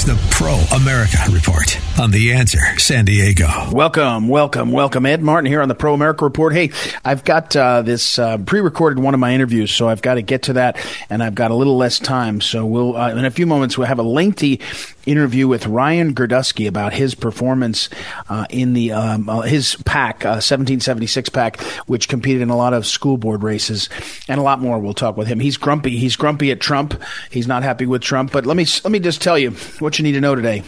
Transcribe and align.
Is 0.00 0.06
the 0.06 0.28
Pro 0.30 0.54
America 0.76 1.18
Report 1.30 1.78
on 1.98 2.10
The 2.10 2.32
Answer 2.32 2.60
San 2.78 3.04
Diego. 3.04 3.48
Welcome, 3.70 4.28
welcome, 4.28 4.72
welcome. 4.72 5.04
Ed 5.04 5.22
Martin 5.22 5.46
here 5.46 5.60
on 5.60 5.68
the 5.68 5.74
Pro 5.74 5.94
America 5.94 6.24
Report. 6.24 6.54
Hey, 6.54 6.70
I've 7.04 7.24
got 7.24 7.54
uh, 7.54 7.82
this 7.82 8.18
uh, 8.18 8.38
pre 8.38 8.60
recorded 8.60 9.02
one 9.02 9.14
of 9.14 9.20
my 9.20 9.34
interviews, 9.34 9.70
so 9.70 9.88
I've 9.88 10.00
got 10.00 10.14
to 10.14 10.22
get 10.22 10.44
to 10.44 10.54
that, 10.54 10.78
and 11.10 11.22
I've 11.22 11.34
got 11.34 11.50
a 11.50 11.54
little 11.54 11.76
less 11.76 11.98
time. 11.98 12.40
So 12.40 12.64
we'll, 12.64 12.96
uh, 12.96 13.10
in 13.10 13.24
a 13.24 13.30
few 13.30 13.46
moments, 13.46 13.76
we'll 13.76 13.88
have 13.88 13.98
a 13.98 14.04
lengthy 14.04 14.60
interview 15.06 15.48
with 15.48 15.66
Ryan 15.66 16.14
Girdusky 16.14 16.68
about 16.68 16.92
his 16.92 17.14
performance 17.14 17.88
uh, 18.28 18.46
in 18.50 18.72
the 18.72 18.92
um, 18.92 19.28
uh, 19.28 19.42
his 19.42 19.76
PAC, 19.84 20.24
1776 20.24 21.28
uh, 21.28 21.32
PAC, 21.32 21.60
which 21.86 22.08
competed 22.08 22.42
in 22.42 22.50
a 22.50 22.56
lot 22.56 22.74
of 22.74 22.86
school 22.86 23.16
board 23.16 23.42
races 23.42 23.88
and 24.28 24.40
a 24.40 24.42
lot 24.42 24.60
more. 24.60 24.78
We'll 24.78 24.94
talk 24.94 25.16
with 25.16 25.28
him. 25.28 25.40
He's 25.40 25.56
grumpy. 25.56 25.96
He's 25.96 26.16
grumpy 26.16 26.50
at 26.50 26.60
Trump. 26.60 27.00
He's 27.30 27.46
not 27.46 27.62
happy 27.62 27.86
with 27.86 28.02
Trump. 28.02 28.32
But 28.32 28.46
let 28.46 28.56
me 28.56 28.66
let 28.84 28.92
me 28.92 29.00
just 29.00 29.22
tell 29.22 29.38
you 29.38 29.52
what 29.78 29.98
you 29.98 30.02
need 30.02 30.12
to 30.12 30.20
know 30.20 30.34
today. 30.34 30.62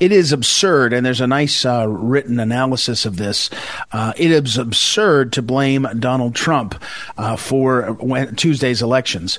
It 0.00 0.12
is 0.12 0.32
absurd, 0.32 0.92
and 0.92 1.04
there's 1.04 1.20
a 1.20 1.26
nice 1.26 1.66
uh, 1.66 1.86
written 1.86 2.40
analysis 2.40 3.04
of 3.04 3.16
this. 3.16 3.50
Uh, 3.90 4.12
it 4.16 4.30
is 4.30 4.56
absurd 4.56 5.34
to 5.34 5.42
blame 5.42 5.86
Donald 5.98 6.34
Trump 6.34 6.82
uh, 7.18 7.36
for 7.36 7.98
Tuesday's 8.36 8.80
elections 8.80 9.38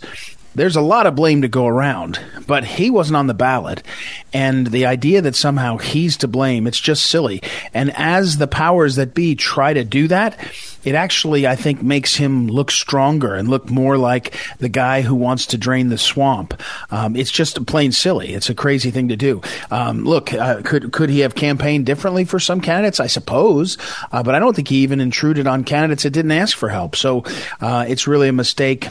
there's 0.55 0.75
a 0.75 0.81
lot 0.81 1.07
of 1.07 1.15
blame 1.15 1.41
to 1.41 1.47
go 1.47 1.67
around, 1.67 2.19
but 2.47 2.63
he 2.63 2.89
wasn't 2.89 3.17
on 3.17 3.27
the 3.27 3.33
ballot. 3.33 3.83
And 4.33 4.67
the 4.67 4.85
idea 4.85 5.21
that 5.21 5.35
somehow 5.35 5.77
he's 5.77 6.17
to 6.17 6.27
blame, 6.27 6.67
it's 6.67 6.79
just 6.79 7.05
silly. 7.05 7.41
And 7.73 7.91
as 7.95 8.37
the 8.37 8.47
powers 8.47 8.95
that 8.95 9.13
be 9.13 9.35
try 9.35 9.73
to 9.73 9.83
do 9.83 10.07
that, 10.07 10.37
it 10.83 10.95
actually, 10.95 11.47
I 11.47 11.55
think, 11.55 11.81
makes 11.81 12.15
him 12.15 12.47
look 12.47 12.69
stronger 12.69 13.35
and 13.35 13.47
look 13.47 13.69
more 13.69 13.97
like 13.97 14.35
the 14.59 14.69
guy 14.69 15.01
who 15.01 15.15
wants 15.15 15.47
to 15.47 15.57
drain 15.57 15.89
the 15.89 15.97
swamp. 15.97 16.61
Um, 16.91 17.15
it's 17.15 17.31
just 17.31 17.65
plain 17.65 17.91
silly. 17.91 18.33
It's 18.33 18.49
a 18.49 18.55
crazy 18.55 18.91
thing 18.91 19.07
to 19.07 19.15
do. 19.15 19.41
Um, 19.71 20.03
look, 20.03 20.33
uh, 20.33 20.61
could 20.63 20.91
could 20.91 21.09
he 21.09 21.19
have 21.19 21.35
campaigned 21.35 21.85
differently 21.85 22.25
for 22.25 22.39
some 22.39 22.59
candidates? 22.59 22.99
I 22.99 23.07
suppose, 23.07 23.77
uh, 24.11 24.23
but 24.23 24.35
I 24.35 24.39
don't 24.39 24.55
think 24.55 24.67
he 24.67 24.77
even 24.77 24.99
intruded 24.99 25.47
on 25.47 25.63
candidates 25.63 26.03
that 26.03 26.11
didn't 26.11 26.31
ask 26.31 26.57
for 26.57 26.69
help. 26.69 26.95
So 26.95 27.23
uh, 27.61 27.85
it's 27.87 28.07
really 28.07 28.27
a 28.27 28.33
mistake 28.33 28.89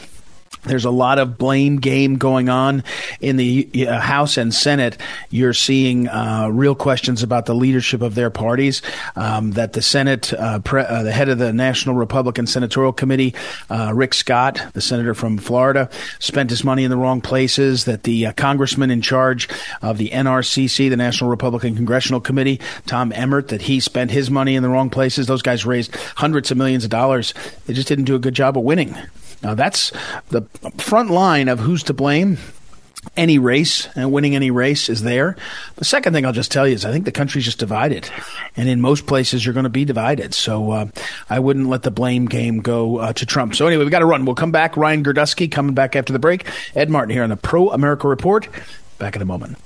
there's 0.65 0.85
a 0.85 0.91
lot 0.91 1.19
of 1.19 1.37
blame 1.37 1.77
game 1.77 2.17
going 2.17 2.49
on 2.49 2.83
in 3.19 3.35
the 3.35 3.87
uh, 3.87 3.99
House 3.99 4.37
and 4.37 4.53
Senate. 4.53 4.97
You're 5.29 5.53
seeing 5.53 6.07
uh, 6.07 6.49
real 6.51 6.75
questions 6.75 7.23
about 7.23 7.45
the 7.45 7.55
leadership 7.55 8.01
of 8.01 8.15
their 8.15 8.29
parties. 8.29 8.81
Um, 9.15 9.51
that 9.51 9.73
the 9.73 9.81
Senate, 9.81 10.33
uh, 10.33 10.59
pre- 10.59 10.83
uh, 10.83 11.03
the 11.03 11.11
head 11.11 11.29
of 11.29 11.37
the 11.37 11.53
National 11.53 11.95
Republican 11.95 12.47
Senatorial 12.47 12.93
Committee, 12.93 13.35
uh, 13.69 13.91
Rick 13.93 14.13
Scott, 14.13 14.61
the 14.73 14.81
senator 14.81 15.13
from 15.13 15.37
Florida, 15.37 15.89
spent 16.19 16.49
his 16.49 16.63
money 16.63 16.83
in 16.83 16.89
the 16.89 16.97
wrong 16.97 17.21
places. 17.21 17.85
That 17.85 18.03
the 18.03 18.27
uh, 18.27 18.33
congressman 18.33 18.91
in 18.91 19.01
charge 19.01 19.49
of 19.81 19.97
the 19.97 20.09
NRCC, 20.09 20.89
the 20.89 20.97
National 20.97 21.29
Republican 21.29 21.75
Congressional 21.75 22.21
Committee, 22.21 22.59
Tom 22.85 23.11
Emmer, 23.11 23.41
that 23.41 23.63
he 23.63 23.79
spent 23.79 24.11
his 24.11 24.31
money 24.31 24.55
in 24.55 24.63
the 24.63 24.69
wrong 24.69 24.89
places. 24.89 25.27
Those 25.27 25.41
guys 25.41 25.65
raised 25.65 25.95
hundreds 26.15 26.51
of 26.51 26.57
millions 26.57 26.83
of 26.83 26.89
dollars. 26.89 27.33
They 27.65 27.73
just 27.73 27.87
didn't 27.87 28.05
do 28.05 28.15
a 28.15 28.19
good 28.19 28.33
job 28.33 28.57
of 28.57 28.63
winning. 28.63 28.95
Now, 29.43 29.53
that's 29.53 29.91
the 30.29 30.41
front 30.77 31.09
line 31.09 31.49
of 31.49 31.59
who's 31.59 31.83
to 31.83 31.93
blame 31.93 32.37
any 33.17 33.37
race 33.37 33.87
and 33.95 34.11
winning 34.11 34.35
any 34.35 34.49
race 34.49 34.89
is 34.89 35.03
there. 35.03 35.35
The 35.75 35.85
second 35.85 36.13
thing 36.13 36.25
I'll 36.25 36.33
just 36.33 36.51
tell 36.51 36.67
you 36.67 36.73
is 36.73 36.85
I 36.85 36.91
think 36.91 37.05
the 37.05 37.11
country's 37.11 37.45
just 37.45 37.59
divided, 37.59 38.09
and 38.55 38.69
in 38.69 38.81
most 38.81 39.05
places 39.05 39.45
you're 39.45 39.53
going 39.53 39.65
to 39.65 39.69
be 39.69 39.85
divided. 39.85 40.33
So 40.33 40.71
uh, 40.71 40.85
I 41.29 41.39
wouldn't 41.39 41.67
let 41.67 41.83
the 41.83 41.91
blame 41.91 42.25
game 42.25 42.59
go 42.61 42.97
uh, 42.99 43.13
to 43.13 43.25
Trump. 43.25 43.55
So 43.55 43.67
anyway, 43.67 43.83
we've 43.83 43.91
got 43.91 43.99
to 43.99 44.05
run. 44.05 44.25
We'll 44.25 44.35
come 44.35 44.51
back. 44.51 44.77
Ryan 44.77 45.03
Girdusky 45.03 45.51
coming 45.51 45.75
back 45.75 45.95
after 45.95 46.13
the 46.13 46.19
break. 46.19 46.47
Ed 46.75 46.89
Martin 46.89 47.13
here 47.13 47.23
on 47.23 47.29
the 47.29 47.37
Pro 47.37 47.69
America 47.69 48.07
Report. 48.07 48.47
Back 48.99 49.15
in 49.15 49.21
a 49.21 49.25
moment. 49.25 49.57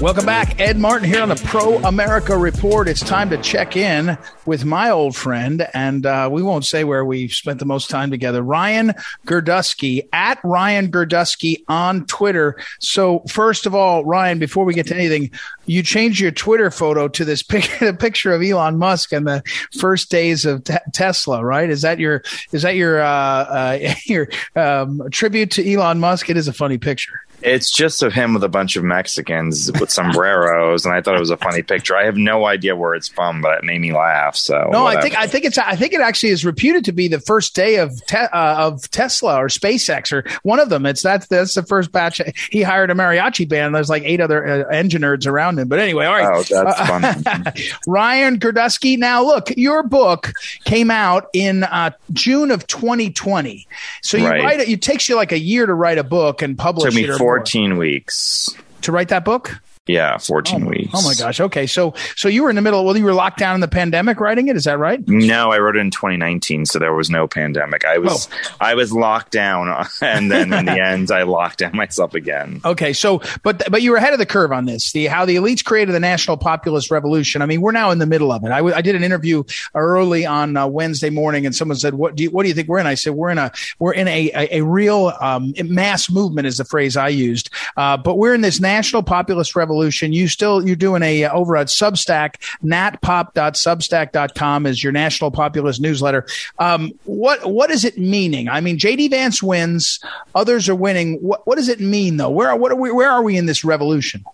Welcome 0.00 0.26
back. 0.26 0.60
Ed 0.60 0.76
Martin 0.76 1.08
here 1.08 1.22
on 1.22 1.28
the 1.28 1.36
Pro 1.36 1.76
America 1.78 2.36
Report. 2.36 2.88
It's 2.88 3.00
time 3.00 3.30
to 3.30 3.38
check 3.38 3.76
in 3.76 4.18
with 4.44 4.64
my 4.64 4.90
old 4.90 5.14
friend, 5.14 5.66
and 5.72 6.04
uh, 6.04 6.28
we 6.30 6.42
won't 6.42 6.66
say 6.66 6.82
where 6.82 7.04
we 7.04 7.28
spent 7.28 7.60
the 7.60 7.64
most 7.64 7.88
time 7.88 8.10
together, 8.10 8.42
Ryan 8.42 8.92
Girdusky, 9.24 10.06
at 10.12 10.40
Ryan 10.42 10.90
Girdusky 10.90 11.62
on 11.68 12.06
Twitter. 12.06 12.56
So, 12.80 13.20
first 13.28 13.66
of 13.66 13.74
all, 13.74 14.04
Ryan, 14.04 14.40
before 14.40 14.64
we 14.64 14.74
get 14.74 14.88
to 14.88 14.96
anything, 14.96 15.30
you 15.64 15.82
changed 15.82 16.20
your 16.20 16.32
Twitter 16.32 16.72
photo 16.72 17.06
to 17.08 17.24
this 17.24 17.42
pic- 17.44 17.70
picture 17.98 18.32
of 18.32 18.42
Elon 18.42 18.76
Musk 18.76 19.12
and 19.12 19.26
the 19.26 19.42
first 19.78 20.10
days 20.10 20.44
of 20.44 20.64
te- 20.64 20.74
Tesla, 20.92 21.42
right? 21.42 21.70
Is 21.70 21.82
that 21.82 22.00
your 22.00 22.22
is 22.50 22.62
that 22.62 22.74
your 22.74 23.00
uh, 23.00 23.06
uh, 23.08 23.94
your 24.06 24.28
um, 24.56 25.08
tribute 25.12 25.52
to 25.52 25.72
Elon 25.72 26.00
Musk? 26.00 26.28
It 26.28 26.36
is 26.36 26.48
a 26.48 26.52
funny 26.52 26.78
picture. 26.78 27.23
It's 27.44 27.70
just 27.70 28.02
of 28.02 28.12
him 28.12 28.34
with 28.34 28.42
a 28.42 28.48
bunch 28.48 28.76
of 28.76 28.84
Mexicans 28.84 29.70
with 29.78 29.90
sombreros, 29.90 30.84
and 30.86 30.94
I 30.94 31.02
thought 31.02 31.16
it 31.16 31.20
was 31.20 31.30
a 31.30 31.36
funny 31.36 31.62
picture. 31.62 31.96
I 31.96 32.04
have 32.04 32.16
no 32.16 32.46
idea 32.46 32.74
where 32.74 32.94
it's 32.94 33.08
from, 33.08 33.42
but 33.42 33.58
it 33.58 33.64
made 33.64 33.80
me 33.80 33.92
laugh. 33.92 34.34
So 34.34 34.68
no, 34.72 34.84
whatever. 34.84 34.98
I 34.98 35.02
think 35.02 35.18
I 35.18 35.26
think 35.26 35.44
it's 35.44 35.58
I 35.58 35.76
think 35.76 35.92
it 35.92 36.00
actually 36.00 36.30
is 36.30 36.44
reputed 36.44 36.84
to 36.86 36.92
be 36.92 37.08
the 37.08 37.20
first 37.20 37.54
day 37.54 37.76
of 37.76 38.04
te- 38.06 38.16
uh, 38.16 38.66
of 38.66 38.90
Tesla 38.90 39.36
or 39.36 39.48
SpaceX 39.48 40.12
or 40.12 40.24
one 40.42 40.60
of 40.60 40.68
them. 40.68 40.86
It's 40.86 41.02
that's 41.02 41.26
that's 41.26 41.54
the 41.54 41.62
first 41.62 41.92
batch. 41.92 42.20
He 42.50 42.62
hired 42.62 42.90
a 42.90 42.94
mariachi 42.94 43.48
band. 43.48 43.74
There's 43.74 43.90
like 43.90 44.04
eight 44.04 44.20
other 44.20 44.66
uh, 44.66 44.68
engine 44.68 45.02
nerds 45.02 45.26
around 45.26 45.58
him. 45.58 45.68
But 45.68 45.78
anyway, 45.78 46.06
all 46.06 46.14
right. 46.14 46.44
Oh, 46.50 46.64
that's 46.64 46.88
fun. 46.88 47.52
Ryan 47.86 48.38
Girdusky. 48.38 48.98
Now 48.98 49.22
look, 49.22 49.50
your 49.56 49.82
book 49.82 50.32
came 50.64 50.90
out 50.90 51.28
in 51.32 51.64
uh, 51.64 51.90
June 52.12 52.50
of 52.50 52.66
2020. 52.66 53.66
So 54.02 54.16
you 54.16 54.28
right. 54.28 54.42
write 54.42 54.60
it. 54.60 54.68
It 54.68 54.82
takes 54.82 55.08
you 55.08 55.16
like 55.16 55.32
a 55.32 55.38
year 55.38 55.66
to 55.66 55.74
write 55.74 55.98
a 55.98 56.04
book 56.04 56.42
and 56.42 56.56
publish 56.56 56.94
it. 56.96 57.18
14 57.34 57.76
weeks. 57.76 58.54
To 58.82 58.92
write 58.92 59.08
that 59.08 59.24
book? 59.24 59.60
Yeah, 59.86 60.16
14 60.16 60.64
oh, 60.64 60.68
weeks. 60.70 60.90
Oh 60.94 61.02
my 61.02 61.12
gosh. 61.14 61.40
Okay. 61.40 61.66
So 61.66 61.92
so 62.16 62.28
you 62.28 62.42
were 62.42 62.48
in 62.48 62.56
the 62.56 62.62
middle 62.62 62.84
well 62.86 62.96
you 62.96 63.04
were 63.04 63.12
locked 63.12 63.38
down 63.38 63.54
in 63.54 63.60
the 63.60 63.68
pandemic 63.68 64.18
writing 64.18 64.48
it, 64.48 64.56
is 64.56 64.64
that 64.64 64.78
right? 64.78 65.06
No, 65.06 65.52
I 65.52 65.58
wrote 65.58 65.76
it 65.76 65.80
in 65.80 65.90
2019, 65.90 66.64
so 66.64 66.78
there 66.78 66.94
was 66.94 67.10
no 67.10 67.28
pandemic. 67.28 67.84
I 67.84 67.98
was 67.98 68.28
oh. 68.32 68.56
I 68.62 68.74
was 68.74 68.92
locked 68.92 69.30
down 69.30 69.68
and 70.00 70.30
then 70.30 70.54
in 70.54 70.64
the 70.64 70.80
end 70.82 71.10
I 71.10 71.24
locked 71.24 71.58
down 71.58 71.76
myself 71.76 72.14
again. 72.14 72.62
Okay. 72.64 72.94
So 72.94 73.20
but 73.42 73.70
but 73.70 73.82
you 73.82 73.90
were 73.90 73.98
ahead 73.98 74.14
of 74.14 74.18
the 74.18 74.26
curve 74.26 74.52
on 74.52 74.64
this. 74.64 74.92
The 74.92 75.06
how 75.06 75.26
the 75.26 75.36
elites 75.36 75.62
created 75.62 75.92
the 75.92 76.00
national 76.00 76.38
populist 76.38 76.90
revolution. 76.90 77.42
I 77.42 77.46
mean, 77.46 77.60
we're 77.60 77.72
now 77.72 77.90
in 77.90 77.98
the 77.98 78.06
middle 78.06 78.32
of 78.32 78.42
it. 78.42 78.50
I, 78.50 78.58
w- 78.58 78.74
I 78.74 78.80
did 78.80 78.94
an 78.94 79.04
interview 79.04 79.44
early 79.74 80.24
on 80.24 80.56
uh, 80.56 80.66
Wednesday 80.66 81.10
morning 81.10 81.44
and 81.44 81.54
someone 81.54 81.76
said, 81.76 81.92
"What 81.92 82.16
do 82.16 82.22
you 82.22 82.30
what 82.30 82.44
do 82.44 82.48
you 82.48 82.54
think 82.54 82.68
we're 82.68 82.78
in?" 82.78 82.86
I 82.86 82.94
said, 82.94 83.12
"We're 83.12 83.30
in 83.30 83.38
a 83.38 83.52
we're 83.78 83.92
in 83.92 84.08
a 84.08 84.30
a, 84.34 84.60
a 84.60 84.64
real 84.64 85.12
um, 85.20 85.52
mass 85.62 86.10
movement 86.10 86.46
is 86.46 86.56
the 86.56 86.64
phrase 86.64 86.96
I 86.96 87.08
used. 87.08 87.50
Uh, 87.76 87.98
but 87.98 88.16
we're 88.16 88.34
in 88.34 88.40
this 88.40 88.60
national 88.60 89.02
populist 89.02 89.54
revolution. 89.54 89.73
You 89.82 90.28
still 90.28 90.66
you're 90.66 90.76
doing 90.76 91.02
a 91.02 91.24
uh, 91.24 91.32
over 91.32 91.56
at 91.56 91.68
Substack, 91.68 92.36
natpop.substack.com 92.62 94.66
is 94.66 94.82
your 94.82 94.92
national 94.92 95.30
populist 95.30 95.80
newsletter. 95.80 96.26
Um, 96.58 96.92
what 97.04 97.44
what 97.44 97.70
is 97.70 97.84
it 97.84 97.98
meaning? 97.98 98.48
I 98.48 98.60
mean, 98.60 98.78
JD 98.78 99.10
Vance 99.10 99.42
wins, 99.42 100.00
others 100.34 100.68
are 100.68 100.74
winning. 100.74 101.18
What 101.20 101.46
what 101.46 101.56
does 101.56 101.68
it 101.68 101.80
mean 101.80 102.16
though? 102.16 102.30
Where 102.30 102.54
what 102.56 102.72
are 102.72 102.76
we, 102.76 102.92
where 102.92 103.10
are 103.10 103.22
we 103.22 103.36
in 103.36 103.46
this 103.46 103.64
revolution? 103.64 104.24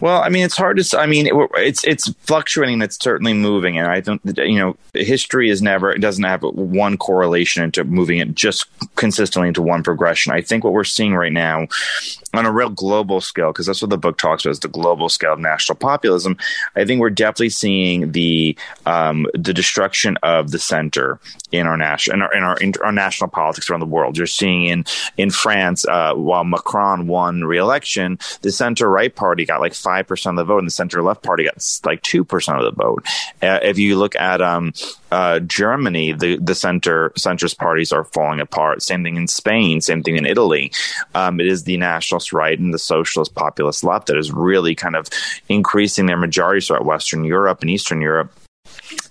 Well, 0.00 0.22
I 0.22 0.28
mean, 0.28 0.44
it's 0.44 0.56
hard 0.56 0.78
to. 0.78 0.98
I 0.98 1.06
mean, 1.06 1.26
it, 1.26 1.32
it's 1.56 1.84
it's 1.84 2.12
fluctuating. 2.20 2.82
It's 2.82 3.02
certainly 3.02 3.32
moving, 3.32 3.78
and 3.78 3.88
I 3.88 4.00
don't. 4.00 4.20
You 4.36 4.58
know, 4.58 4.76
history 4.94 5.50
is 5.50 5.60
never. 5.60 5.90
It 5.90 5.98
doesn't 5.98 6.24
have 6.24 6.42
one 6.42 6.96
correlation 6.96 7.64
into 7.64 7.82
moving 7.82 8.18
it 8.18 8.34
just 8.34 8.66
consistently 8.94 9.48
into 9.48 9.62
one 9.62 9.82
progression. 9.82 10.32
I 10.32 10.40
think 10.40 10.62
what 10.62 10.72
we're 10.72 10.84
seeing 10.84 11.14
right 11.14 11.32
now 11.32 11.66
on 12.34 12.44
a 12.44 12.52
real 12.52 12.68
global 12.68 13.20
scale, 13.20 13.52
because 13.52 13.66
that's 13.66 13.80
what 13.80 13.90
the 13.90 13.96
book 13.96 14.18
talks 14.18 14.44
about 14.44 14.50
is 14.50 14.60
the 14.60 14.68
global 14.68 15.08
scale 15.08 15.32
of 15.32 15.38
national 15.38 15.76
populism. 15.76 16.36
I 16.76 16.84
think 16.84 17.00
we're 17.00 17.10
definitely 17.10 17.50
seeing 17.50 18.12
the 18.12 18.56
um, 18.84 19.26
the 19.32 19.54
destruction 19.54 20.18
of 20.22 20.50
the 20.50 20.58
center 20.58 21.20
in 21.52 21.66
our 21.66 21.76
national 21.76 22.16
in 22.16 22.22
our, 22.22 22.34
in 22.34 22.42
our, 22.42 22.56
in 22.58 22.72
our 22.84 22.92
national 22.92 23.30
politics 23.30 23.70
around 23.70 23.80
the 23.80 23.86
world. 23.86 24.18
You're 24.18 24.26
seeing 24.26 24.66
in 24.66 24.84
in 25.16 25.30
France, 25.30 25.86
uh, 25.86 26.14
while 26.14 26.44
Macron 26.44 27.06
won 27.06 27.44
re-election, 27.44 28.18
the 28.42 28.52
center 28.52 28.88
right 28.90 29.14
party 29.14 29.46
got 29.46 29.60
like 29.60 29.74
five 29.74 30.06
percent 30.06 30.38
of 30.38 30.46
the 30.46 30.52
vote, 30.52 30.58
and 30.58 30.66
the 30.66 30.72
center 30.72 31.02
left 31.02 31.22
party 31.22 31.44
got 31.44 31.64
like 31.84 32.02
two 32.02 32.24
percent 32.24 32.58
of 32.58 32.64
the 32.64 32.82
vote. 32.82 33.06
Uh, 33.42 33.60
if 33.62 33.78
you 33.78 33.96
look 33.96 34.14
at 34.16 34.42
um, 34.42 34.72
uh, 35.10 35.40
Germany, 35.40 36.12
the 36.12 36.36
the 36.38 36.54
center 36.54 37.10
centrist 37.18 37.58
parties 37.58 37.92
are 37.92 38.04
falling 38.04 38.40
apart. 38.40 38.82
Same 38.82 39.02
thing 39.02 39.16
in 39.16 39.26
Spain. 39.26 39.80
Same 39.80 40.02
thing 40.02 40.16
in 40.16 40.26
Italy. 40.26 40.72
Um, 41.14 41.40
it 41.40 41.46
is 41.46 41.64
the 41.64 41.76
nationalist 41.76 42.32
right 42.32 42.58
and 42.58 42.72
the 42.72 42.78
socialist 42.78 43.34
populist 43.34 43.84
left 43.84 44.08
that 44.08 44.18
is 44.18 44.32
really 44.32 44.74
kind 44.74 44.96
of 44.96 45.08
increasing 45.48 46.06
their 46.06 46.16
majority 46.16 46.64
throughout 46.64 46.84
Western 46.84 47.24
Europe 47.24 47.60
and 47.62 47.70
Eastern 47.70 48.00
Europe. 48.00 48.32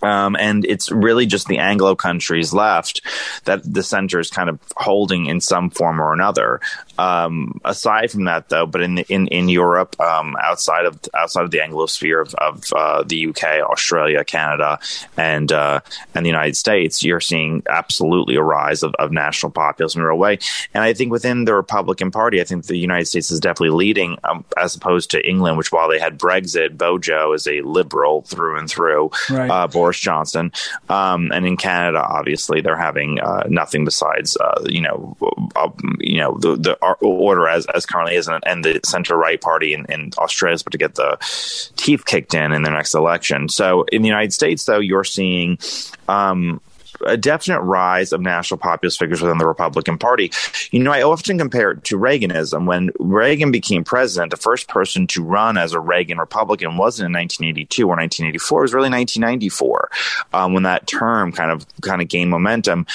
Um, 0.01 0.35
and 0.39 0.65
it's 0.65 0.91
really 0.91 1.25
just 1.25 1.47
the 1.47 1.57
Anglo 1.57 1.95
countries 1.95 2.53
left 2.53 3.01
that 3.45 3.61
the 3.63 3.83
center 3.83 4.19
is 4.19 4.29
kind 4.29 4.49
of 4.49 4.59
holding 4.75 5.25
in 5.25 5.41
some 5.41 5.69
form 5.69 6.01
or 6.01 6.13
another. 6.13 6.59
Um, 6.97 7.59
aside 7.63 8.11
from 8.11 8.25
that, 8.25 8.49
though, 8.49 8.65
but 8.65 8.81
in 8.81 8.99
in 8.99 9.27
in 9.27 9.49
Europe, 9.49 9.99
um, 9.99 10.35
outside 10.41 10.85
of 10.85 10.99
outside 11.13 11.43
of 11.43 11.51
the 11.51 11.59
Anglosphere 11.59 12.21
of, 12.21 12.33
of 12.35 12.63
uh, 12.73 13.03
the 13.03 13.27
UK, 13.27 13.61
Australia, 13.61 14.23
Canada, 14.23 14.79
and 15.15 15.51
uh, 15.51 15.79
and 16.15 16.25
the 16.25 16.29
United 16.29 16.57
States, 16.57 17.03
you're 17.03 17.21
seeing 17.21 17.63
absolutely 17.69 18.35
a 18.35 18.41
rise 18.41 18.83
of, 18.83 18.95
of 18.95 19.11
national 19.11 19.51
populism 19.51 20.01
in 20.01 20.05
a 20.05 20.09
real 20.09 20.17
way. 20.17 20.39
And 20.73 20.83
I 20.83 20.93
think 20.93 21.11
within 21.11 21.45
the 21.45 21.53
Republican 21.53 22.11
Party, 22.11 22.41
I 22.41 22.43
think 22.43 22.65
the 22.65 22.77
United 22.77 23.05
States 23.05 23.31
is 23.31 23.39
definitely 23.39 23.77
leading, 23.77 24.17
um, 24.23 24.45
as 24.57 24.75
opposed 24.75 25.11
to 25.11 25.27
England, 25.27 25.57
which 25.57 25.71
while 25.71 25.89
they 25.89 25.99
had 25.99 26.17
Brexit, 26.19 26.77
Bojo 26.77 27.33
is 27.33 27.47
a 27.47 27.61
liberal 27.61 28.23
through 28.23 28.57
and 28.57 28.69
through. 28.69 29.11
Right. 29.29 29.49
Uh, 29.49 29.67
Boris 29.67 29.99
Johnson, 29.99 30.51
um, 30.89 31.31
and 31.31 31.45
in 31.45 31.57
Canada, 31.57 32.03
obviously, 32.03 32.61
they're 32.61 32.77
having 32.77 33.19
uh, 33.19 33.43
nothing 33.49 33.85
besides 33.85 34.37
uh, 34.37 34.63
you 34.65 34.81
know 34.81 35.15
uh, 35.55 35.69
you 35.99 36.17
know 36.19 36.37
the 36.37 36.55
the 36.55 36.77
order 36.95 37.47
as 37.47 37.65
as 37.67 37.85
currently 37.85 38.15
is, 38.15 38.27
and 38.27 38.63
the 38.63 38.79
centre 38.85 39.17
right 39.17 39.39
party 39.39 39.73
in, 39.73 39.85
in 39.85 40.11
Australia 40.17 40.55
is 40.55 40.61
about 40.61 40.71
to 40.71 40.77
get 40.77 40.95
the 40.95 41.17
teeth 41.75 42.05
kicked 42.05 42.33
in 42.33 42.53
in 42.53 42.63
their 42.63 42.73
next 42.73 42.93
election. 42.93 43.49
So 43.49 43.83
in 43.83 44.01
the 44.01 44.07
United 44.07 44.33
States, 44.33 44.65
though, 44.65 44.79
you're 44.79 45.03
seeing 45.03 45.57
um, 46.07 46.61
a 47.05 47.17
definite 47.17 47.61
rise 47.61 48.11
of 48.11 48.21
national 48.21 48.57
populist 48.57 48.99
figures 48.99 49.21
within 49.21 49.37
the 49.37 49.47
Republican 49.47 49.97
Party. 49.97 50.31
You 50.71 50.79
know, 50.79 50.91
I 50.91 51.03
often 51.03 51.37
compare 51.37 51.71
it 51.71 51.83
to 51.85 51.97
Reaganism. 51.97 52.65
When 52.65 52.91
Reagan 52.99 53.51
became 53.51 53.83
president, 53.83 54.31
the 54.31 54.37
first 54.37 54.67
person 54.67 55.07
to 55.07 55.23
run 55.23 55.57
as 55.57 55.73
a 55.73 55.79
Reagan 55.79 56.17
Republican 56.17 56.77
wasn't 56.77 57.07
in 57.07 57.13
1982 57.13 57.83
or 57.83 57.95
1984. 57.95 58.59
It 58.59 58.61
was 58.61 58.73
really 58.73 58.89
1994 58.89 59.89
um, 60.33 60.53
when 60.53 60.63
that 60.63 60.87
term 60.87 61.31
kind 61.31 61.51
of 61.51 61.65
kind 61.81 62.01
of 62.01 62.07
gained 62.07 62.31
momentum, 62.31 62.85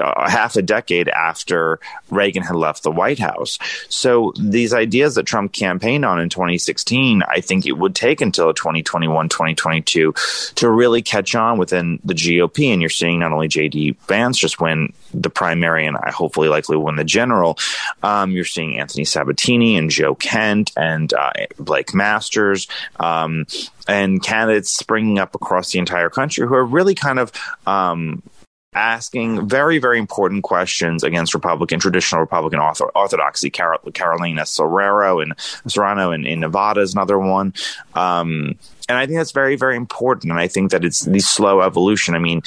uh, 0.00 0.28
half 0.28 0.56
a 0.56 0.62
decade 0.62 1.08
after 1.08 1.80
Reagan 2.10 2.42
had 2.42 2.56
left 2.56 2.82
the 2.82 2.90
White 2.90 3.18
House. 3.18 3.58
So 3.88 4.32
these 4.38 4.72
ideas 4.72 5.14
that 5.14 5.24
Trump 5.24 5.52
campaigned 5.52 6.04
on 6.04 6.18
in 6.18 6.28
2016, 6.28 7.22
I 7.28 7.40
think 7.40 7.66
it 7.66 7.72
would 7.72 7.94
take 7.94 8.20
until 8.20 8.52
2021, 8.52 9.28
2022 9.28 10.14
to 10.54 10.70
really 10.70 11.02
catch 11.02 11.34
on 11.34 11.58
within 11.58 11.98
the 12.04 12.14
GOP. 12.14 12.72
And 12.72 12.80
you're 12.80 12.90
seeing 12.90 13.20
not 13.20 13.32
only 13.32 13.41
only 13.42 13.48
JD 13.48 13.96
Vance 14.06 14.38
just 14.38 14.60
win 14.60 14.92
the 15.12 15.30
primary 15.30 15.86
and 15.86 15.96
I 15.96 16.10
hopefully 16.10 16.48
likely 16.48 16.76
win 16.76 16.96
the 16.96 17.04
general. 17.04 17.58
Um, 18.02 18.30
you're 18.30 18.44
seeing 18.44 18.78
Anthony 18.78 19.04
Sabatini 19.04 19.76
and 19.76 19.90
Joe 19.90 20.14
Kent 20.14 20.72
and 20.76 21.12
uh, 21.12 21.32
Blake 21.58 21.94
Masters. 21.94 22.68
Um, 23.00 23.46
and 23.88 24.22
candidates 24.22 24.72
springing 24.72 25.18
up 25.18 25.34
across 25.34 25.72
the 25.72 25.80
entire 25.80 26.08
country 26.08 26.46
who 26.46 26.54
are 26.54 26.64
really 26.64 26.94
kind 26.94 27.18
of 27.18 27.32
um, 27.66 28.22
asking 28.74 29.48
very, 29.48 29.78
very 29.78 29.98
important 29.98 30.42
questions 30.42 31.02
against 31.02 31.34
Republican, 31.34 31.78
traditional 31.78 32.20
Republican 32.20 32.60
orthodoxy. 32.94 33.50
Carol, 33.50 33.78
Carolina 33.92 34.46
Serrano 34.46 35.20
and 35.20 35.34
Serrano 35.66 36.12
in, 36.12 36.24
in 36.24 36.40
Nevada 36.40 36.80
is 36.80 36.94
another 36.94 37.18
one. 37.18 37.52
Um, 37.94 38.54
and 38.88 38.98
I 38.98 39.06
think 39.06 39.18
that's 39.18 39.32
very, 39.32 39.56
very 39.56 39.76
important. 39.76 40.30
And 40.30 40.40
I 40.40 40.48
think 40.48 40.70
that 40.70 40.84
it's 40.84 41.04
the 41.04 41.20
slow 41.20 41.60
evolution. 41.60 42.14
I 42.14 42.18
mean, 42.18 42.42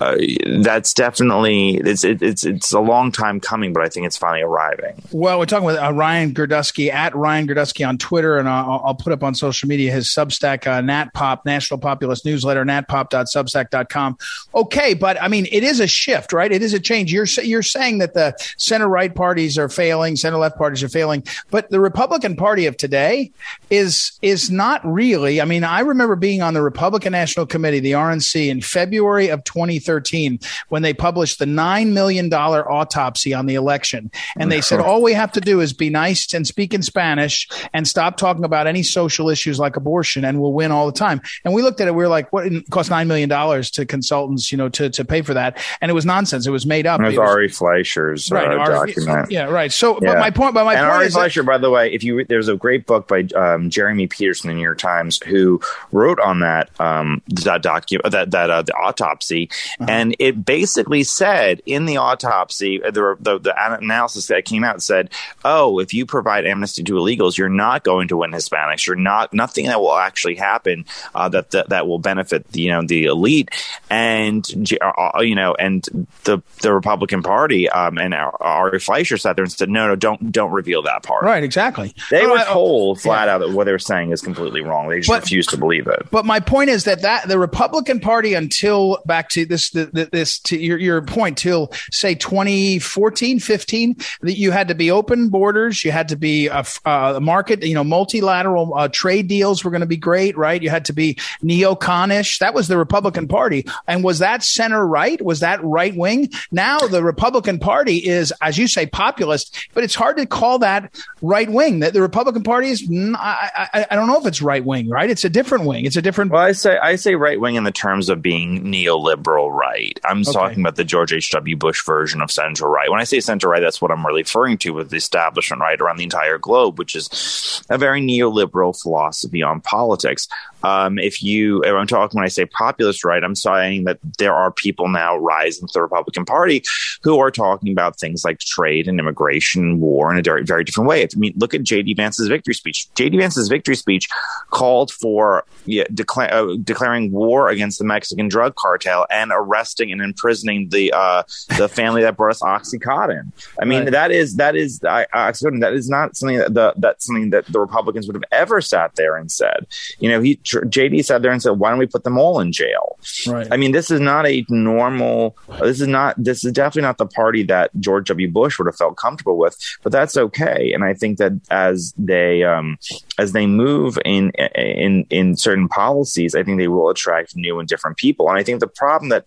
uh, 0.00 0.16
that's 0.46 0.94
definitely 0.94 1.76
it's 1.76 2.04
it, 2.04 2.22
it's 2.22 2.44
it's 2.44 2.72
a 2.72 2.80
long 2.80 3.12
time 3.12 3.38
coming, 3.38 3.74
but 3.74 3.82
I 3.82 3.88
think 3.88 4.06
it's 4.06 4.16
finally 4.16 4.40
arriving. 4.40 5.02
Well, 5.12 5.38
we're 5.38 5.44
talking 5.44 5.66
with 5.66 5.76
uh, 5.76 5.92
Ryan 5.92 6.32
Girdusky 6.32 6.90
at 6.90 7.14
Ryan 7.14 7.46
Girdusky 7.46 7.86
on 7.86 7.98
Twitter, 7.98 8.38
and 8.38 8.48
I'll, 8.48 8.80
I'll, 8.82 8.94
put 8.94 9.12
up 9.12 9.22
on 9.22 9.34
social 9.34 9.68
media 9.68 9.92
his 9.92 10.08
Substack, 10.08 10.66
uh, 10.66 10.80
NatPop 10.80 11.44
National 11.44 11.78
Populist 11.78 12.24
Newsletter, 12.24 12.64
natpop.substack.com. 12.64 14.16
Okay, 14.54 14.94
but 14.94 15.20
I 15.22 15.28
mean, 15.28 15.46
it 15.52 15.62
is 15.62 15.80
a 15.80 15.86
shift, 15.86 16.32
right? 16.32 16.50
It 16.50 16.62
is 16.62 16.72
a 16.72 16.80
change. 16.80 17.12
You're 17.12 17.26
you're 17.42 17.62
saying 17.62 17.98
that 17.98 18.14
the 18.14 18.34
center 18.56 18.88
right 18.88 19.14
parties 19.14 19.58
are 19.58 19.68
failing, 19.68 20.16
center 20.16 20.38
left 20.38 20.56
parties 20.56 20.82
are 20.82 20.88
failing, 20.88 21.24
but 21.50 21.68
the 21.68 21.80
Republican 21.80 22.36
Party 22.36 22.64
of 22.64 22.78
today 22.78 23.32
is 23.68 24.18
is 24.22 24.50
not 24.50 24.80
really. 24.82 25.42
I 25.42 25.44
mean, 25.44 25.62
I 25.62 25.80
remember 25.80 26.16
being 26.16 26.40
on 26.40 26.54
the 26.54 26.62
Republican 26.62 27.12
National 27.12 27.44
Committee, 27.44 27.80
the 27.80 27.92
RNC, 27.92 28.48
in 28.48 28.62
February 28.62 29.28
of 29.28 29.44
2013 29.44 29.89
2013 29.90 30.38
when 30.68 30.82
they 30.82 30.94
published 30.94 31.38
the 31.38 31.44
$9 31.44 31.92
million 31.92 32.32
autopsy 32.32 33.34
on 33.34 33.46
the 33.46 33.54
election. 33.54 34.10
And 34.38 34.50
they 34.50 34.60
said, 34.60 34.80
all 34.80 35.02
we 35.02 35.12
have 35.12 35.32
to 35.32 35.40
do 35.40 35.60
is 35.60 35.72
be 35.72 35.90
nice 35.90 36.32
and 36.32 36.46
speak 36.46 36.74
in 36.74 36.82
Spanish 36.82 37.48
and 37.72 37.86
stop 37.86 38.16
talking 38.16 38.44
about 38.44 38.66
any 38.66 38.82
social 38.82 39.28
issues 39.28 39.58
like 39.58 39.76
abortion 39.76 40.24
and 40.24 40.40
we'll 40.40 40.52
win 40.52 40.70
all 40.70 40.86
the 40.86 40.92
time. 40.92 41.20
And 41.44 41.54
we 41.54 41.62
looked 41.62 41.80
at 41.80 41.88
it. 41.88 41.94
We 41.94 42.04
were 42.04 42.08
like, 42.08 42.32
what 42.32 42.46
it 42.46 42.70
cost 42.70 42.90
$9 42.90 43.06
million 43.06 43.28
to 43.28 43.86
consultants, 43.86 44.52
you 44.52 44.58
know, 44.58 44.68
to, 44.70 44.90
to 44.90 45.04
pay 45.04 45.22
for 45.22 45.34
that. 45.34 45.62
And 45.80 45.90
it 45.90 45.94
was 45.94 46.06
nonsense. 46.06 46.46
It 46.46 46.50
was 46.50 46.66
made 46.66 46.86
up. 46.86 47.00
It 47.00 47.04
was, 47.04 47.14
it 47.14 47.20
was 47.20 47.30
Ari 47.30 47.48
Fleischer's 47.48 48.30
uh, 48.30 48.36
right, 48.36 48.48
uh, 48.48 48.58
Ari, 48.58 48.92
document. 48.92 49.30
Yeah, 49.30 49.44
right. 49.44 49.72
So, 49.72 49.98
yeah. 50.00 50.14
but 50.14 50.20
my 50.20 50.30
point, 50.30 50.54
but 50.54 50.64
my 50.64 50.74
and 50.74 50.82
point 50.82 50.92
Ari 50.92 51.06
is 51.06 51.14
Fleischer, 51.14 51.42
that, 51.42 51.46
by 51.46 51.58
the 51.58 51.70
way, 51.70 51.92
if 51.92 52.04
you 52.04 52.24
there's 52.24 52.48
a 52.48 52.56
great 52.56 52.86
book 52.86 53.08
by 53.08 53.22
um, 53.34 53.70
Jeremy 53.70 54.06
Peterson 54.06 54.50
in 54.50 54.56
the 54.56 54.60
New 54.60 54.64
York 54.64 54.78
Times 54.78 55.20
who 55.24 55.60
wrote 55.92 56.20
on 56.20 56.40
that 56.40 56.70
um, 56.80 57.22
that 57.44 57.62
document 57.62 58.10
that 58.12 58.30
that 58.30 58.50
uh, 58.50 58.62
the 58.62 58.74
autopsy, 58.74 59.48
uh-huh. 59.80 59.90
and 59.90 60.16
it 60.18 60.44
basically 60.44 61.02
said 61.02 61.62
in 61.64 61.86
the 61.86 61.96
autopsy, 61.96 62.82
uh, 62.82 62.90
the, 62.90 63.16
the, 63.18 63.38
the 63.38 63.54
analysis 63.56 64.26
that 64.26 64.44
came 64.44 64.62
out 64.62 64.82
said, 64.82 65.10
"Oh, 65.44 65.78
if 65.78 65.94
you 65.94 66.04
provide 66.04 66.46
amnesty 66.46 66.82
to 66.84 66.92
illegals, 66.92 67.38
you're 67.38 67.48
not 67.48 67.82
going 67.82 68.08
to 68.08 68.18
win 68.18 68.30
Hispanics. 68.30 68.86
You're 68.86 68.96
not 68.96 69.32
nothing 69.32 69.66
that 69.66 69.80
will 69.80 69.96
actually 69.96 70.34
happen 70.34 70.84
uh, 71.14 71.30
that, 71.30 71.50
that 71.52 71.70
that 71.70 71.86
will 71.86 71.98
benefit 71.98 72.46
the, 72.52 72.60
you 72.60 72.70
know 72.70 72.82
the 72.82 73.04
elite." 73.04 73.50
And 73.88 74.46
uh, 74.80 74.92
uh, 75.16 75.20
you 75.20 75.34
know, 75.34 75.54
and 75.54 75.82
the 76.24 76.42
the 76.60 76.72
Republican 76.72 77.22
Party 77.22 77.68
um, 77.68 77.98
and 77.98 78.14
Ari 78.14 78.80
Fleischer 78.80 79.16
sat 79.16 79.36
there 79.36 79.44
and 79.44 79.52
said, 79.52 79.70
"No, 79.70 79.88
no, 79.88 79.96
don't 79.96 80.30
don't 80.30 80.52
reveal 80.52 80.82
that 80.82 81.02
part." 81.02 81.24
Right, 81.24 81.42
exactly. 81.42 81.94
They 82.10 82.26
were 82.26 82.44
told 82.44 83.00
flat 83.00 83.28
yeah. 83.28 83.34
out 83.34 83.38
that 83.38 83.50
what 83.50 83.64
they 83.64 83.72
were 83.72 83.78
saying 83.78 84.12
is 84.12 84.20
completely 84.20 84.60
wrong. 84.60 84.88
They 84.88 84.98
just 84.98 85.08
but, 85.08 85.22
refused 85.22 85.50
to 85.50 85.56
believe 85.56 85.86
it. 85.86 86.06
But 86.10 86.26
my 86.26 86.40
point 86.40 86.70
is 86.70 86.84
that 86.84 87.02
that 87.02 87.28
the 87.28 87.38
Republican 87.38 88.00
Party 88.00 88.34
until 88.34 88.98
back 89.06 89.28
to 89.30 89.46
this 89.46 89.69
the, 89.70 90.08
this 90.10 90.38
to 90.40 90.58
your, 90.58 90.78
your 90.78 91.02
point 91.02 91.38
till 91.38 91.72
say 91.90 92.14
2014 92.14 93.38
15 93.38 93.96
that 94.22 94.36
you 94.36 94.50
had 94.50 94.68
to 94.68 94.74
be 94.74 94.90
open 94.90 95.28
borders 95.28 95.84
you 95.84 95.90
had 95.90 96.08
to 96.08 96.16
be 96.16 96.48
a, 96.48 96.64
a 96.84 97.20
market 97.20 97.62
you 97.62 97.74
know 97.74 97.84
multilateral 97.84 98.74
uh, 98.74 98.88
trade 98.88 99.28
deals 99.28 99.64
were 99.64 99.70
going 99.70 99.80
to 99.80 99.86
be 99.86 99.96
great 99.96 100.36
right? 100.36 100.62
You 100.62 100.70
had 100.70 100.86
to 100.86 100.92
be 100.92 101.14
neoconish. 101.42 102.38
That 102.38 102.54
was 102.54 102.68
the 102.68 102.76
republican 102.76 103.28
party. 103.28 103.66
And 103.86 104.02
was 104.02 104.18
that 104.18 104.42
center 104.42 104.86
right? 104.86 105.20
Was 105.22 105.40
that 105.40 105.62
right 105.62 105.94
wing? 105.94 106.30
Now 106.50 106.78
the 106.78 107.02
republican 107.02 107.58
party 107.58 107.98
is 107.98 108.32
as 108.40 108.58
you 108.58 108.66
say 108.66 108.86
populist 108.86 109.68
but 109.74 109.84
it's 109.84 109.94
hard 109.94 110.16
to 110.16 110.26
call 110.26 110.58
that 110.60 110.94
right 111.22 111.50
wing. 111.50 111.80
That 111.80 111.92
the 111.92 112.02
republican 112.02 112.42
party 112.42 112.70
is 112.70 112.88
I, 112.90 113.68
I, 113.74 113.86
I 113.90 113.96
don't 113.96 114.06
know 114.06 114.18
if 114.18 114.26
it's 114.26 114.42
right 114.42 114.64
wing 114.64 114.88
right? 114.88 115.10
It's 115.10 115.24
a 115.24 115.30
different 115.30 115.66
wing. 115.66 115.84
It's 115.84 115.96
a 115.96 116.02
different 116.02 116.32
well 116.32 116.42
i 116.42 116.52
say 116.52 116.78
i 116.78 116.96
say 116.96 117.14
right 117.14 117.40
wing 117.40 117.56
in 117.56 117.64
the 117.64 117.72
terms 117.72 118.08
of 118.08 118.22
being 118.22 118.64
neoliberal 118.64 119.49
right 119.50 119.98
i'm 120.04 120.20
okay. 120.20 120.32
talking 120.32 120.60
about 120.60 120.76
the 120.76 120.84
George 120.84 121.12
H.W. 121.12 121.56
Bush 121.56 121.84
version 121.84 122.20
of 122.20 122.30
center 122.30 122.68
right. 122.68 122.90
When 122.90 123.00
I 123.00 123.04
say 123.04 123.20
center 123.20 123.48
right, 123.48 123.60
that's 123.60 123.80
what 123.80 123.90
I'm 123.90 124.06
really 124.06 124.22
referring 124.22 124.58
to 124.58 124.70
with 124.70 124.90
the 124.90 124.96
establishment 124.96 125.60
right 125.60 125.80
around 125.80 125.98
the 125.98 126.04
entire 126.04 126.38
globe, 126.38 126.78
which 126.78 126.94
is 126.94 127.62
a 127.68 127.78
very 127.78 128.00
neoliberal 128.00 128.78
philosophy 128.80 129.42
on 129.42 129.60
politics. 129.60 130.28
Um, 130.62 130.98
if 130.98 131.22
you, 131.22 131.62
if 131.62 131.72
I'm 131.72 131.86
talking 131.86 132.18
when 132.18 132.24
I 132.24 132.28
say 132.28 132.44
populist 132.46 133.04
right, 133.04 133.22
I'm 133.22 133.34
saying 133.34 133.84
that 133.84 133.98
there 134.18 134.34
are 134.34 134.50
people 134.50 134.88
now 134.88 135.16
rising 135.16 135.66
to 135.68 135.72
the 135.72 135.82
Republican 135.82 136.24
Party 136.24 136.62
who 137.02 137.18
are 137.18 137.30
talking 137.30 137.72
about 137.72 137.98
things 137.98 138.24
like 138.24 138.38
trade 138.40 138.88
and 138.88 138.98
immigration 138.98 139.62
and 139.62 139.80
war 139.80 140.12
in 140.12 140.18
a 140.18 140.22
very, 140.22 140.44
very 140.44 140.64
different 140.64 140.88
way. 140.88 141.02
I 141.02 141.08
mean, 141.16 141.32
look 141.36 141.54
at 141.54 141.62
J.D. 141.62 141.94
Vance's 141.94 142.28
victory 142.28 142.54
speech. 142.54 142.88
J.D. 142.94 143.16
Vance's 143.16 143.48
victory 143.48 143.76
speech 143.76 144.08
called 144.50 144.90
for 144.90 145.44
yeah, 145.64 145.84
decla- 145.84 146.32
uh, 146.32 146.56
declaring 146.62 147.10
war 147.10 147.48
against 147.48 147.78
the 147.78 147.84
Mexican 147.84 148.28
drug 148.28 148.54
cartel 148.56 149.06
and 149.10 149.32
a 149.32 149.39
arresting 149.40 149.92
and 149.92 150.00
imprisoning 150.00 150.68
the 150.68 150.92
uh, 150.92 151.22
the 151.56 151.68
family 151.80 152.02
that 152.02 152.16
brought 152.16 152.30
us 152.30 152.42
OxyContin. 152.42 153.32
I 153.60 153.64
mean, 153.64 153.84
right. 153.84 153.92
that 153.92 154.10
is 154.10 154.36
that 154.36 154.56
is 154.56 154.82
I, 154.84 155.06
OxyContin. 155.14 155.60
That 155.60 155.72
is 155.72 155.88
not 155.88 156.16
something 156.16 156.38
that 156.38 156.54
the 156.54 156.74
that's 156.76 157.06
something 157.06 157.30
that 157.30 157.46
the 157.46 157.60
Republicans 157.60 158.06
would 158.06 158.16
have 158.16 158.24
ever 158.32 158.60
sat 158.60 158.96
there 158.96 159.16
and 159.16 159.30
said. 159.30 159.66
You 159.98 160.08
know, 160.08 160.20
he 160.20 160.36
JD 160.36 161.04
sat 161.04 161.22
there 161.22 161.32
and 161.32 161.42
said, 161.42 161.52
"Why 161.52 161.70
don't 161.70 161.78
we 161.78 161.86
put 161.86 162.04
them 162.04 162.18
all 162.18 162.40
in 162.40 162.52
jail?" 162.52 162.98
Right. 163.26 163.48
I 163.50 163.56
mean, 163.56 163.72
this 163.72 163.90
is 163.90 164.00
not 164.00 164.26
a 164.26 164.44
normal. 164.48 165.36
This 165.60 165.80
is 165.80 165.88
not. 165.88 166.14
This 166.22 166.44
is 166.44 166.52
definitely 166.52 166.82
not 166.82 166.98
the 166.98 167.06
party 167.06 167.42
that 167.44 167.70
George 167.80 168.08
W. 168.08 168.30
Bush 168.30 168.58
would 168.58 168.66
have 168.66 168.76
felt 168.76 168.96
comfortable 168.96 169.38
with. 169.38 169.56
But 169.82 169.92
that's 169.92 170.16
okay. 170.16 170.72
And 170.72 170.84
I 170.84 170.94
think 170.94 171.18
that 171.18 171.32
as 171.50 171.94
they 171.96 172.42
um, 172.42 172.78
as 173.18 173.32
they 173.32 173.46
move 173.46 173.98
in 174.04 174.30
in 174.54 175.06
in 175.10 175.36
certain 175.36 175.68
policies, 175.68 176.34
I 176.34 176.42
think 176.42 176.58
they 176.58 176.68
will 176.68 176.88
attract 176.88 177.36
new 177.36 177.58
and 177.58 177.68
different 177.68 177.96
people. 177.96 178.28
And 178.28 178.38
I 178.38 178.42
think 178.42 178.60
the 178.60 178.66
problem 178.66 179.08
that 179.10 179.24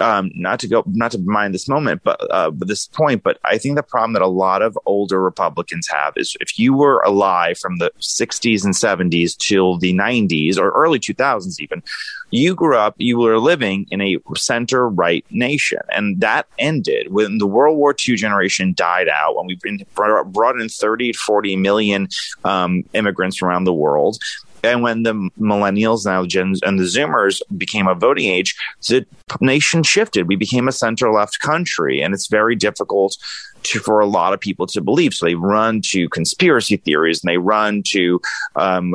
um, 0.00 0.30
not 0.34 0.60
to 0.60 0.68
go 0.68 0.82
not 0.86 1.12
to 1.12 1.18
mind 1.18 1.54
this 1.54 1.68
moment, 1.68 2.02
but 2.04 2.20
uh, 2.30 2.50
this 2.54 2.86
point, 2.86 3.22
but 3.22 3.38
I 3.44 3.58
think 3.58 3.76
the 3.76 3.82
problem 3.82 4.14
that 4.14 4.22
a 4.22 4.26
lot 4.26 4.62
of 4.62 4.78
older 4.86 5.22
Republicans 5.22 5.88
have 5.88 6.14
is 6.16 6.36
if 6.40 6.58
you 6.58 6.74
were 6.74 7.00
alive 7.00 7.58
from 7.58 7.78
the 7.78 7.92
60s 8.00 8.64
and 8.64 8.74
70s 8.74 9.36
till 9.36 9.78
the 9.78 9.94
90s 9.94 10.58
or 10.58 10.70
early 10.70 10.98
2000s 10.98 11.60
even 11.60 11.82
you 12.30 12.54
grew 12.54 12.76
up, 12.76 12.94
you 12.98 13.18
were 13.18 13.38
living 13.38 13.86
in 13.90 14.00
a 14.00 14.18
center 14.34 14.88
right 14.88 15.24
nation. 15.30 15.78
And 15.90 16.20
that 16.20 16.46
ended 16.58 17.12
when 17.12 17.38
the 17.38 17.46
World 17.46 17.76
War 17.76 17.94
II 17.96 18.16
generation 18.16 18.74
died 18.74 19.08
out, 19.08 19.36
when 19.36 19.46
we 19.46 19.58
brought 19.94 20.60
in 20.60 20.68
30 20.68 21.12
to 21.12 21.18
40 21.18 21.56
million 21.56 22.08
um, 22.44 22.82
immigrants 22.92 23.36
from 23.36 23.48
around 23.48 23.64
the 23.64 23.72
world. 23.72 24.18
And 24.64 24.82
when 24.82 25.02
the 25.02 25.14
millennials 25.38 26.06
now 26.06 26.24
gens 26.26 26.60
and 26.62 26.78
the 26.78 26.84
Zoomers 26.84 27.40
became 27.56 27.86
a 27.86 27.94
voting 27.94 28.30
age, 28.30 28.56
the 28.88 29.06
nation 29.40 29.82
shifted. 29.82 30.28
We 30.28 30.36
became 30.36 30.68
a 30.68 30.72
center 30.72 31.12
left 31.12 31.40
country, 31.40 32.00
and 32.02 32.14
it's 32.14 32.28
very 32.28 32.56
difficult 32.56 33.16
to, 33.64 33.80
for 33.80 34.00
a 34.00 34.06
lot 34.06 34.32
of 34.32 34.40
people 34.40 34.66
to 34.68 34.80
believe. 34.80 35.14
So 35.14 35.26
they 35.26 35.34
run 35.34 35.80
to 35.86 36.08
conspiracy 36.10 36.76
theories 36.76 37.22
and 37.22 37.30
they 37.30 37.38
run 37.38 37.82
to 37.88 38.20
um, 38.56 38.94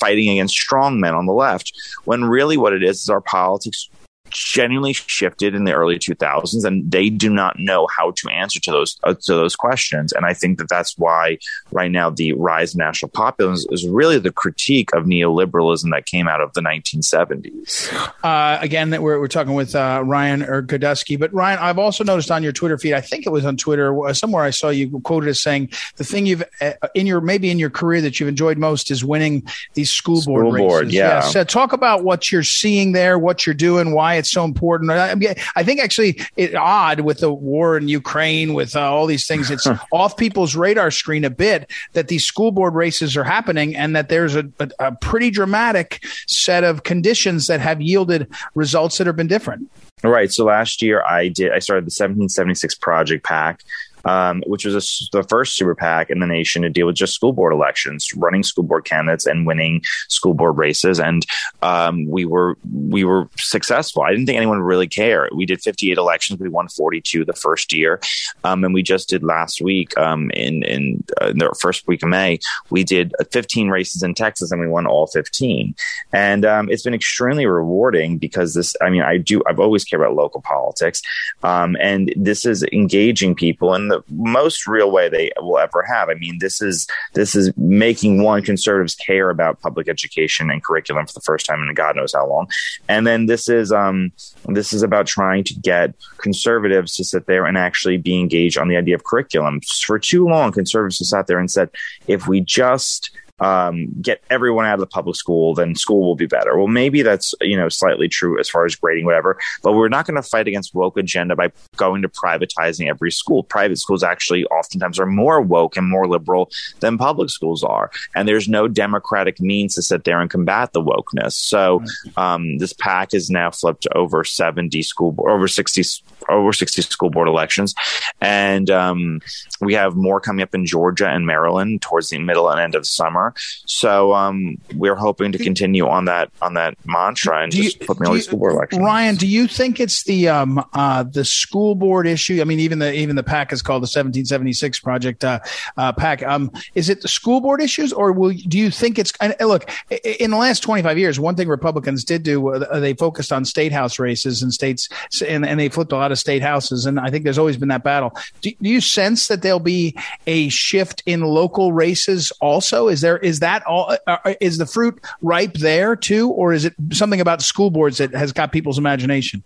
fighting 0.00 0.30
against 0.30 0.56
strongmen 0.56 1.14
on 1.14 1.26
the 1.26 1.32
left. 1.32 1.72
When 2.04 2.24
really 2.24 2.56
what 2.56 2.72
it 2.72 2.82
is 2.82 3.02
is 3.02 3.08
our 3.08 3.20
politics 3.20 3.88
genuinely 4.30 4.92
shifted 4.92 5.54
in 5.54 5.64
the 5.64 5.72
early 5.72 5.98
2000s 5.98 6.64
and 6.64 6.90
they 6.90 7.08
do 7.08 7.30
not 7.30 7.58
know 7.58 7.86
how 7.96 8.12
to 8.12 8.28
answer 8.30 8.60
to 8.60 8.70
those 8.70 8.98
uh, 9.04 9.14
to 9.14 9.34
those 9.34 9.56
questions. 9.56 10.12
And 10.12 10.26
i 10.26 10.32
think 10.32 10.58
that 10.58 10.68
that's 10.68 10.96
why 10.98 11.38
right 11.72 11.90
now 11.90 12.10
the 12.10 12.32
rise 12.32 12.74
of 12.74 12.78
national 12.78 13.10
populism 13.10 13.72
is 13.72 13.86
really 13.86 14.18
the 14.18 14.32
critique 14.32 14.90
of 14.94 15.04
neoliberalism 15.04 15.90
that 15.90 16.06
came 16.06 16.28
out 16.28 16.40
of 16.40 16.52
the 16.54 16.60
1970s 16.60 17.92
uh, 18.22 18.58
again 18.60 18.90
that 18.90 19.02
we're, 19.02 19.18
we're 19.18 19.28
talking 19.28 19.54
with 19.54 19.74
uh, 19.74 20.02
ryan 20.04 20.40
Girdusky. 20.42 21.18
but 21.18 21.32
ryan 21.32 21.58
i've 21.58 21.78
also 21.78 22.04
noticed 22.04 22.30
on 22.30 22.42
your 22.42 22.52
twitter 22.52 22.78
feed 22.78 22.94
i 22.94 23.00
think 23.00 23.26
it 23.26 23.30
was 23.30 23.44
on 23.44 23.56
twitter 23.56 24.06
uh, 24.06 24.12
somewhere 24.12 24.44
i 24.44 24.50
saw 24.50 24.68
you 24.68 25.00
quoted 25.00 25.28
as 25.28 25.40
saying 25.40 25.70
the 25.96 26.04
thing 26.04 26.26
you've 26.26 26.44
uh, 26.60 26.72
in 26.94 27.06
your 27.06 27.20
maybe 27.20 27.50
in 27.50 27.58
your 27.58 27.70
career 27.70 28.00
that 28.00 28.18
you've 28.18 28.28
enjoyed 28.28 28.58
most 28.58 28.90
is 28.90 29.04
winning 29.04 29.42
these 29.74 29.90
school 29.90 30.22
board 30.24 30.46
school 30.46 30.52
board, 30.52 30.84
races. 30.84 30.94
yeah. 30.94 31.20
So 31.20 31.44
talk 31.44 31.72
about 31.72 32.04
what 32.04 32.30
you're 32.30 32.42
seeing 32.42 32.92
there 32.92 33.18
what 33.18 33.46
you're 33.46 33.54
doing 33.54 33.92
why 33.92 34.15
it's 34.16 34.30
so 34.30 34.44
important. 34.44 34.90
I, 34.90 35.14
mean, 35.14 35.34
I 35.54 35.62
think 35.62 35.80
actually 35.80 36.20
it's 36.36 36.54
odd 36.54 37.00
with 37.00 37.20
the 37.20 37.32
war 37.32 37.76
in 37.76 37.88
Ukraine, 37.88 38.54
with 38.54 38.76
uh, 38.76 38.80
all 38.80 39.06
these 39.06 39.26
things. 39.26 39.50
It's 39.50 39.66
off 39.92 40.16
people's 40.16 40.56
radar 40.56 40.90
screen 40.90 41.24
a 41.24 41.30
bit 41.30 41.70
that 41.92 42.08
these 42.08 42.24
school 42.24 42.52
board 42.52 42.74
races 42.74 43.16
are 43.16 43.24
happening, 43.24 43.76
and 43.76 43.94
that 43.96 44.08
there's 44.08 44.36
a, 44.36 44.48
a, 44.58 44.70
a 44.78 44.92
pretty 44.96 45.30
dramatic 45.30 46.02
set 46.26 46.64
of 46.64 46.82
conditions 46.82 47.46
that 47.46 47.60
have 47.60 47.80
yielded 47.80 48.28
results 48.54 48.98
that 48.98 49.06
have 49.06 49.16
been 49.16 49.26
different. 49.26 49.70
Right. 50.02 50.30
So 50.30 50.44
last 50.44 50.82
year 50.82 51.02
I 51.04 51.28
did. 51.28 51.52
I 51.52 51.58
started 51.58 51.82
the 51.82 51.94
1776 51.94 52.74
Project 52.76 53.24
PAC 53.24 53.62
um, 54.06 54.42
which 54.46 54.64
was 54.64 54.74
a, 54.74 55.16
the 55.16 55.24
first 55.24 55.56
super 55.56 55.74
PAC 55.74 56.10
in 56.10 56.20
the 56.20 56.26
nation 56.26 56.62
to 56.62 56.70
deal 56.70 56.86
with 56.86 56.96
just 56.96 57.14
school 57.14 57.32
board 57.32 57.52
elections, 57.52 58.08
running 58.16 58.42
school 58.42 58.64
board 58.64 58.84
candidates 58.84 59.26
and 59.26 59.46
winning 59.46 59.82
school 60.08 60.32
board 60.32 60.56
races. 60.56 61.00
And 61.00 61.26
um, 61.62 62.06
we 62.08 62.24
were 62.24 62.56
we 62.72 63.04
were 63.04 63.28
successful. 63.36 64.02
I 64.02 64.10
didn't 64.10 64.26
think 64.26 64.36
anyone 64.36 64.58
would 64.58 64.66
really 64.66 64.86
care. 64.86 65.28
We 65.34 65.44
did 65.44 65.60
58 65.60 65.98
elections. 65.98 66.40
We 66.40 66.48
won 66.48 66.68
42 66.68 67.24
the 67.24 67.32
first 67.32 67.72
year, 67.72 68.00
um, 68.44 68.64
and 68.64 68.72
we 68.72 68.82
just 68.82 69.08
did 69.08 69.24
last 69.24 69.60
week 69.60 69.96
um, 69.98 70.30
in 70.30 70.62
in, 70.62 71.04
uh, 71.20 71.28
in, 71.28 71.38
the 71.38 71.54
first 71.60 71.86
week 71.88 72.02
of 72.02 72.08
May. 72.08 72.38
We 72.70 72.84
did 72.84 73.12
15 73.32 73.68
races 73.68 74.02
in 74.02 74.14
Texas, 74.14 74.52
and 74.52 74.60
we 74.60 74.68
won 74.68 74.86
all 74.86 75.08
15. 75.08 75.74
And 76.12 76.44
um, 76.44 76.70
it's 76.70 76.84
been 76.84 76.94
extremely 76.94 77.46
rewarding 77.46 78.18
because 78.18 78.54
this. 78.54 78.76
I 78.80 78.90
mean, 78.90 79.02
I 79.02 79.18
do. 79.18 79.42
I've 79.48 79.60
always 79.60 79.84
cared 79.84 80.02
about 80.02 80.14
local 80.14 80.42
politics, 80.42 81.02
um, 81.42 81.76
and 81.80 82.12
this 82.16 82.46
is 82.46 82.62
engaging 82.72 83.34
people 83.34 83.74
and 83.74 83.95
the 83.98 84.04
most 84.14 84.66
real 84.66 84.90
way 84.90 85.08
they 85.08 85.30
will 85.38 85.58
ever 85.58 85.82
have. 85.82 86.08
I 86.08 86.14
mean, 86.14 86.38
this 86.38 86.60
is 86.60 86.86
this 87.14 87.34
is 87.34 87.52
making 87.56 88.22
one 88.22 88.42
conservatives 88.42 88.94
care 88.94 89.30
about 89.30 89.60
public 89.60 89.88
education 89.88 90.50
and 90.50 90.62
curriculum 90.62 91.06
for 91.06 91.12
the 91.14 91.20
first 91.20 91.46
time 91.46 91.62
in 91.62 91.74
God 91.74 91.96
knows 91.96 92.12
how 92.14 92.26
long, 92.26 92.48
and 92.88 93.06
then 93.06 93.26
this 93.26 93.48
is 93.48 93.72
um, 93.72 94.12
this 94.46 94.72
is 94.72 94.82
about 94.82 95.06
trying 95.06 95.44
to 95.44 95.54
get 95.54 95.94
conservatives 96.18 96.94
to 96.96 97.04
sit 97.04 97.26
there 97.26 97.46
and 97.46 97.56
actually 97.56 97.96
be 97.96 98.18
engaged 98.18 98.58
on 98.58 98.68
the 98.68 98.76
idea 98.76 98.94
of 98.94 99.04
curriculum. 99.04 99.60
For 99.86 99.98
too 99.98 100.28
long, 100.28 100.52
conservatives 100.52 101.08
sat 101.08 101.26
there 101.26 101.38
and 101.38 101.50
said, 101.50 101.70
if 102.06 102.26
we 102.26 102.40
just 102.40 103.10
um, 103.40 103.88
get 104.00 104.22
everyone 104.30 104.64
out 104.64 104.74
of 104.74 104.80
the 104.80 104.86
public 104.86 105.16
school, 105.16 105.54
then 105.54 105.74
school 105.74 106.06
will 106.06 106.16
be 106.16 106.26
better. 106.26 106.56
Well, 106.56 106.68
maybe 106.68 107.02
that's 107.02 107.34
you 107.40 107.56
know 107.56 107.68
slightly 107.68 108.08
true 108.08 108.38
as 108.40 108.48
far 108.48 108.64
as 108.64 108.74
grading, 108.74 109.04
whatever. 109.04 109.38
But 109.62 109.74
we're 109.74 109.88
not 109.88 110.06
going 110.06 110.20
to 110.20 110.28
fight 110.28 110.48
against 110.48 110.74
woke 110.74 110.96
agenda 110.96 111.36
by 111.36 111.52
going 111.76 112.02
to 112.02 112.08
privatizing 112.08 112.88
every 112.88 113.10
school. 113.10 113.42
Private 113.42 113.76
schools 113.76 114.02
actually 114.02 114.44
oftentimes 114.46 114.98
are 114.98 115.06
more 115.06 115.40
woke 115.40 115.76
and 115.76 115.88
more 115.88 116.06
liberal 116.06 116.50
than 116.80 116.98
public 116.98 117.30
schools 117.30 117.62
are, 117.62 117.90
and 118.14 118.26
there's 118.26 118.48
no 118.48 118.68
democratic 118.68 119.40
means 119.40 119.74
to 119.74 119.82
sit 119.82 120.04
there 120.04 120.20
and 120.20 120.30
combat 120.30 120.72
the 120.72 120.82
wokeness. 120.82 121.32
So 121.32 121.84
um, 122.16 122.58
this 122.58 122.72
PAC 122.72 123.14
is 123.14 123.30
now 123.30 123.50
flipped 123.50 123.86
over 123.94 124.24
70 124.24 124.82
school 124.82 125.14
over 125.18 125.48
60 125.48 125.82
over 126.28 126.52
60 126.52 126.82
school 126.82 127.10
board 127.10 127.28
elections, 127.28 127.74
and 128.20 128.70
um, 128.70 129.20
we 129.60 129.74
have 129.74 129.96
more 129.96 130.20
coming 130.20 130.42
up 130.42 130.54
in 130.54 130.66
Georgia 130.66 131.08
and 131.08 131.26
Maryland 131.26 131.82
towards 131.82 132.08
the 132.08 132.18
middle 132.18 132.48
and 132.50 132.60
end 132.60 132.74
of 132.74 132.86
summer. 132.86 133.34
So 133.66 134.14
um, 134.14 134.58
we're 134.74 134.94
hoping 134.94 135.32
to 135.32 135.38
continue 135.38 135.86
on 135.86 136.06
that 136.06 136.30
on 136.42 136.54
that 136.54 136.76
mantra 136.84 137.42
and 137.42 137.52
just 137.52 137.80
put 137.80 138.00
me 138.00 138.06
on 138.06 138.20
school 138.20 138.38
board 138.38 138.52
election. 138.52 138.82
Ryan, 138.82 139.16
do 139.16 139.26
you 139.26 139.46
think 139.46 139.80
it's 139.80 140.04
the 140.04 140.28
um, 140.28 140.64
uh, 140.72 141.02
the 141.02 141.24
school 141.24 141.74
board 141.74 142.06
issue? 142.06 142.40
I 142.40 142.44
mean, 142.44 142.60
even 142.60 142.78
the 142.78 142.92
even 142.92 143.16
the 143.16 143.22
PAC 143.22 143.52
is 143.52 143.62
called 143.62 143.82
the 143.82 143.90
1776 143.90 144.80
Project 144.80 145.24
uh, 145.24 145.40
uh, 145.76 145.92
PAC. 145.92 146.22
Um, 146.22 146.50
is 146.74 146.88
it 146.88 147.02
the 147.02 147.08
school 147.08 147.40
board 147.40 147.60
issues, 147.60 147.92
or 147.92 148.12
will 148.12 148.32
do 148.32 148.58
you 148.58 148.70
think 148.70 148.98
it's? 148.98 149.12
And 149.20 149.34
look, 149.40 149.70
in 150.04 150.30
the 150.30 150.36
last 150.36 150.60
25 150.60 150.98
years, 150.98 151.20
one 151.20 151.34
thing 151.34 151.48
Republicans 151.48 152.04
did 152.04 152.22
do 152.22 152.48
uh, 152.48 152.80
they 152.80 152.94
focused 152.94 153.32
on 153.32 153.44
state 153.44 153.72
house 153.72 153.98
races 153.98 154.42
and 154.42 154.52
states, 154.52 154.88
and, 155.26 155.44
and 155.44 155.58
they 155.58 155.68
flipped 155.68 155.92
a 155.92 155.96
lot 155.96 156.12
of 156.12 156.15
state 156.16 156.42
houses. 156.42 156.86
And 156.86 157.00
I 157.00 157.10
think 157.10 157.24
there's 157.24 157.38
always 157.38 157.56
been 157.56 157.68
that 157.68 157.82
battle. 157.82 158.16
Do, 158.40 158.52
do 158.62 158.68
you 158.68 158.80
sense 158.80 159.28
that 159.28 159.42
there'll 159.42 159.58
be 159.58 159.96
a 160.26 160.48
shift 160.48 161.02
in 161.06 161.22
local 161.22 161.72
races? 161.72 162.32
Also, 162.40 162.88
is 162.88 163.00
there 163.00 163.16
there 163.16 163.18
is 163.18 163.40
that 163.40 163.64
all 163.66 163.96
uh, 164.06 164.18
uh, 164.24 164.34
is 164.40 164.58
the 164.58 164.66
fruit 164.66 165.00
ripe 165.22 165.54
there 165.54 165.96
too 165.96 166.28
or 166.30 166.52
is 166.52 166.64
it 166.64 166.74
something 166.92 167.20
about 167.20 167.40
school 167.40 167.70
boards 167.70 167.98
that 167.98 168.12
has 168.12 168.32
got 168.32 168.52
people's 168.52 168.78
imagination 168.78 169.42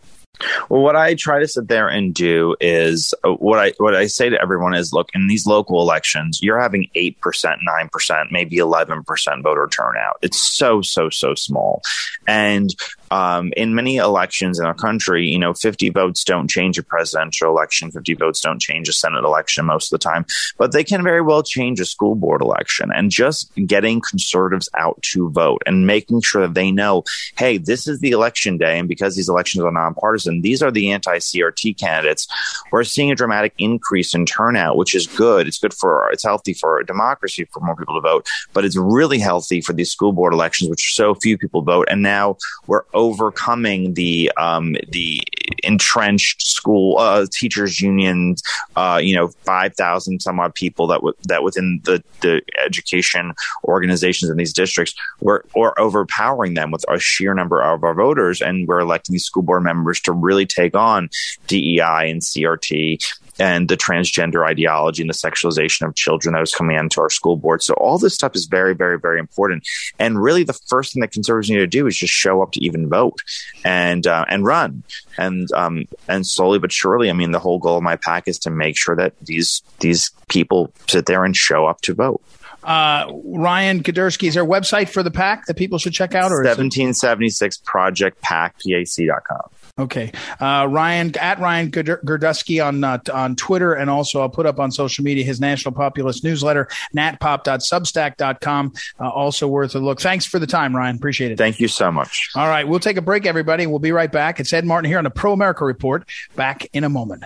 well, 0.69 0.83
what 0.83 0.97
I 0.97 1.15
try 1.15 1.41
to 1.41 1.49
sit 1.49 1.69
there 1.69 1.89
and 1.89 2.15
do 2.15 2.57
is 2.61 3.15
uh, 3.25 3.31
what 3.31 3.59
I 3.59 3.73
what 3.79 3.95
I 3.95 4.07
say 4.07 4.31
to 4.31 4.41
everyone 4.41 4.75
is, 4.75 4.93
look, 4.93 5.09
in 5.15 5.27
these 5.27 5.47
local 5.47 5.81
elections, 5.81 6.41
you're 6.43 6.61
having 6.61 6.89
eight 6.95 7.21
percent, 7.21 7.61
nine 7.63 7.89
percent, 7.89 8.31
maybe 8.31 8.59
eleven 8.59 9.03
percent 9.03 9.43
voter 9.43 9.69
turnout. 9.69 10.19
It's 10.23 10.41
so 10.41 10.83
so 10.83 11.11
so 11.11 11.35
small, 11.35 11.83
and 12.27 12.75
um, 13.11 13.53
in 13.57 13.75
many 13.75 13.97
elections 13.97 14.59
in 14.59 14.67
our 14.67 14.75
country, 14.75 15.27
you 15.27 15.39
know, 15.39 15.53
50 15.53 15.91
votes 15.91 16.23
don't 16.23 16.49
change 16.49 16.79
a 16.79 16.83
presidential 16.83 17.51
election, 17.51 17.91
50 17.91 18.15
votes 18.15 18.41
don't 18.41 18.61
change 18.61 18.89
a 18.89 18.93
Senate 18.93 19.25
election 19.25 19.67
most 19.67 19.93
of 19.93 19.99
the 19.99 20.03
time, 20.03 20.25
but 20.59 20.73
they 20.73 20.85
can 20.85 21.03
very 21.03 21.21
well 21.21 21.43
change 21.43 21.81
a 21.81 21.85
school 21.85 22.15
board 22.15 22.41
election. 22.41 22.91
And 22.95 23.11
just 23.11 23.53
getting 23.67 24.01
conservatives 24.01 24.69
out 24.79 25.03
to 25.13 25.29
vote 25.31 25.63
and 25.67 25.87
making 25.87 26.21
sure 26.21 26.43
that 26.43 26.55
they 26.55 26.71
know, 26.71 27.03
hey, 27.37 27.59
this 27.59 27.89
is 27.89 27.99
the 27.99 28.13
election 28.13 28.59
day. 28.59 28.79
And 28.79 28.87
because 28.87 29.17
these 29.17 29.29
elections 29.29 29.65
are 29.65 29.73
nonpartisan, 29.73 30.20
these 30.25 30.63
are 30.63 30.71
the 30.71 30.91
anti 30.91 31.19
CRT 31.19 31.79
candidates. 31.79 32.27
We're 32.71 32.85
seeing 32.85 33.11
a 33.11 33.15
dramatic 33.15 33.55
increase 33.59 34.15
in 34.15 34.27
turnout, 34.27 34.77
which 34.77 34.95
is 34.95 35.07
good. 35.07 35.47
It's 35.47 35.59
good 35.59 35.75
for, 35.75 36.11
it's 36.13 36.25
healthy 36.25 36.55
for 36.55 36.83
democracy 36.83 37.47
for 37.53 37.61
more 37.61 37.77
people 37.77 37.95
to 37.95 38.01
vote, 38.01 38.27
but 38.53 38.65
it's 38.65 38.77
really 38.77 39.19
healthy 39.19 39.61
for 39.61 39.73
these 39.73 39.91
school 39.91 40.13
board 40.13 40.33
elections, 40.33 40.71
which 40.71 40.95
so 40.95 41.15
few 41.15 41.39
people 41.39 41.63
vote. 41.63 41.89
And 41.91 42.03
now 42.03 42.37
we're 42.67 42.85
overcoming 42.95 43.95
the 43.95 44.31
um, 44.37 44.77
the 44.89 45.21
entrenched 45.63 46.43
school 46.43 46.99
uh, 46.99 47.27
teachers 47.31 47.81
unions, 47.81 48.43
uh, 48.77 49.01
you 49.03 49.15
know, 49.15 49.29
five 49.45 49.75
thousand 49.75 50.21
some 50.21 50.41
odd 50.41 50.55
people 50.55 50.87
that 50.89 50.97
w- 50.97 51.15
that 51.25 51.43
within 51.43 51.81
the 51.85 52.03
the 52.21 52.43
education 52.65 53.33
organizations 53.65 54.31
in 54.31 54.37
these 54.37 54.53
districts 54.53 54.95
were 55.21 55.45
or 55.55 55.79
overpowering 55.81 56.55
them 56.55 56.71
with 56.71 56.85
a 56.89 56.99
sheer 56.99 57.35
number 57.35 57.61
of 57.61 57.83
our 57.85 57.95
voters, 57.95 58.41
and 58.41 58.69
we're 58.69 58.81
electing 58.81 59.13
these 59.13 59.25
school 59.25 59.43
board 59.43 59.63
members 59.63 60.01
to 60.01 60.10
really 60.13 60.47
take 60.47 60.75
on 60.75 61.11
DEI 61.47 62.11
and 62.11 62.21
CRT 62.21 62.99
and 63.41 63.69
the 63.69 63.77
transgender 63.77 64.47
ideology 64.47 65.03
and 65.03 65.09
the 65.09 65.15
sexualization 65.15 65.87
of 65.87 65.95
children 65.95 66.35
that 66.35 66.41
was 66.41 66.55
coming 66.55 66.77
into 66.77 67.01
our 67.01 67.09
school 67.09 67.37
board. 67.37 67.63
So 67.63 67.73
all 67.75 67.99
this 67.99 68.15
stuff 68.15 68.37
is 68.37 68.45
very, 68.45 68.75
very, 68.75 68.99
very 69.01 69.19
important. 69.19 69.67
And 69.99 70.23
really, 70.23 70.45
the 70.45 70.53
first 70.53 70.93
thing 70.93 71.01
that 71.01 71.11
conservatives 71.11 71.49
need 71.51 71.57
to 71.57 71.67
do 71.67 71.87
is 71.87 71.97
just 71.97 72.13
show 72.13 72.43
up 72.43 72.53
to 72.53 72.63
even 72.63 72.89
vote 72.89 73.23
and 73.65 74.07
uh, 74.07 74.27
and 74.29 74.45
run. 74.45 74.83
And 75.17 75.51
um, 75.53 75.87
and 76.07 76.27
slowly 76.27 76.59
but 76.59 76.71
surely, 76.71 77.09
I 77.09 77.15
mean, 77.15 77.31
the 77.31 77.39
whole 77.39 77.59
goal 77.59 77.79
of 77.79 77.83
my 77.83 77.97
PAC 77.97 78.29
is 78.29 78.39
to 78.41 78.51
make 78.51 78.77
sure 78.77 78.95
that 78.97 79.15
these 79.23 79.63
these 79.81 80.11
people 80.29 80.73
sit 80.87 81.07
there 81.07 81.25
and 81.25 81.35
show 81.35 81.65
up 81.67 81.81
to 81.83 81.95
vote. 81.95 82.21
Uh, 82.63 83.11
Ryan 83.25 83.83
Girdusky, 83.83 84.29
is 84.29 84.35
there 84.35 84.43
a 84.43 84.47
website 84.47 84.91
for 84.91 85.03
the 85.03 85.11
PAC 85.11 85.47
that 85.47 85.57
people 85.57 85.79
should 85.79 85.95
check 85.95 86.15
out? 86.15 86.31
Or 86.31 86.45
1776 86.45 87.57
projectpack.com. 87.59 89.51
Okay, 89.81 90.13
uh, 90.41 90.67
Ryan 90.69 91.17
at 91.19 91.41
Ryan 91.41 91.71
Girdusky 91.71 92.65
on 92.65 92.85
uh, 92.85 92.99
on 93.13 93.35
Twitter, 93.35 93.73
and 93.73 93.89
also 93.89 94.21
I'll 94.21 94.29
put 94.29 94.45
up 94.45 94.61
on 94.61 94.71
social 94.71 95.03
media 95.03 95.25
his 95.25 95.41
National 95.41 95.73
Populist 95.73 96.23
newsletter, 96.23 96.69
natpop.substack.com. 96.95 98.75
Uh, 99.01 99.09
also 99.09 99.49
worth 99.49 99.75
a 99.75 99.79
look. 99.79 100.01
Thanks 100.01 100.27
for 100.27 100.39
the 100.39 100.47
time, 100.47 100.77
Ryan. 100.77 100.97
Appreciate 100.97 101.33
it. 101.33 101.39
Thank 101.39 101.61
you 101.61 101.69
so 101.69 101.91
much. 101.91 102.31
All 102.35 102.49
right, 102.49 102.69
we'll 102.69 102.81
take 102.81 102.99
a 102.99 103.03
break, 103.03 103.25
everybody. 103.25 103.67
We'll 103.67 103.79
be 103.79 103.93
right 103.93 104.13
back. 104.13 104.39
It's 104.39 104.53
Ed 104.53 104.67
Martin 104.67 104.89
here 104.89 104.99
on 104.99 105.05
the 105.05 105.11
Pro 105.11 105.33
America 105.33 105.65
Report. 105.65 106.07
Back 106.37 106.67
in 106.73 106.85
a 106.85 106.91
moment. 106.91 107.25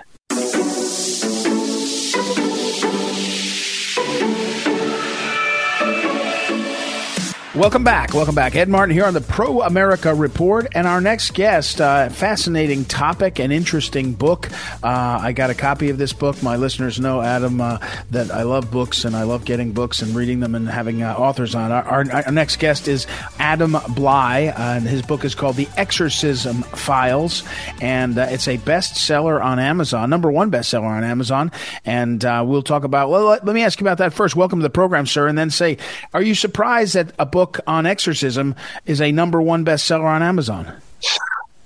Welcome 7.55 7.85
back. 7.85 8.13
Welcome 8.13 8.35
back. 8.35 8.57
Ed 8.57 8.69
Martin 8.69 8.93
here 8.93 9.05
on 9.05 9.15
the 9.15 9.21
Pro 9.21 9.63
America 9.63 10.13
Report. 10.13 10.67
And 10.75 10.89
our 10.89 11.01
next 11.01 11.35
guest, 11.35 11.81
uh, 11.81 12.09
fascinating 12.09 12.85
topic 12.85 13.39
and 13.39 13.53
interesting 13.53 14.13
book. 14.13 14.51
Uh, 14.83 15.21
I 15.23 15.31
got 15.31 15.51
a 15.51 15.55
copy 15.55 15.89
of 15.91 15.97
this 15.97 16.13
book. 16.13 16.43
My 16.43 16.57
listeners 16.57 16.99
know, 16.99 17.23
Adam, 17.23 17.61
uh, 17.61 17.79
that 18.11 18.33
I 18.33 18.43
love 18.43 18.73
books 18.73 19.05
and 19.05 19.15
I 19.15 19.23
love 19.23 19.45
getting 19.45 19.71
books 19.71 20.03
and 20.03 20.17
reading 20.17 20.41
them 20.41 20.57
and 20.57 20.69
having 20.69 21.05
uh, 21.05 21.15
authors 21.15 21.55
on. 21.55 21.71
Our, 21.71 21.85
our, 21.85 22.25
our, 22.27 22.33
next 22.33 22.57
guest 22.57 22.89
is 22.89 23.07
Adam 23.39 23.75
Blai, 23.75 24.53
and 24.59 24.85
his 24.85 25.03
book 25.03 25.25
is 25.25 25.37
called 25.37 25.55
The 25.55 25.69
Exorcism 25.77 26.63
Files. 26.63 27.45
And 27.81 28.19
uh, 28.19 28.27
it's 28.31 28.49
a 28.49 28.59
bestseller 28.59 29.41
on 29.41 29.61
Amazon, 29.61 30.11
number 30.11 30.33
one 30.33 30.51
bestseller 30.51 30.83
on 30.83 31.05
Amazon. 31.05 31.53
And 31.85 32.25
uh, 32.25 32.43
we'll 32.45 32.63
talk 32.65 32.83
about, 32.83 33.11
well, 33.11 33.27
let, 33.27 33.47
let 33.47 33.55
me 33.55 33.63
ask 33.63 33.79
you 33.79 33.85
about 33.85 33.99
that 33.99 34.13
first. 34.13 34.35
Welcome 34.35 34.59
to 34.59 34.65
the 34.65 34.71
program, 34.71 35.07
sir. 35.07 35.29
And 35.29 35.39
then 35.39 35.51
say, 35.51 35.79
are 36.13 36.23
you 36.23 36.35
surprised 36.35 36.95
that 36.95 37.13
a 37.17 37.25
book 37.25 37.44
book 37.45 37.61
on 37.67 37.85
exorcism 37.85 38.55
is 38.87 39.03
a 39.03 39.13
number 39.13 39.41
one 39.43 39.67
bestseller 39.67 40.05
on 40.05 40.23
Amazon. 40.23 40.75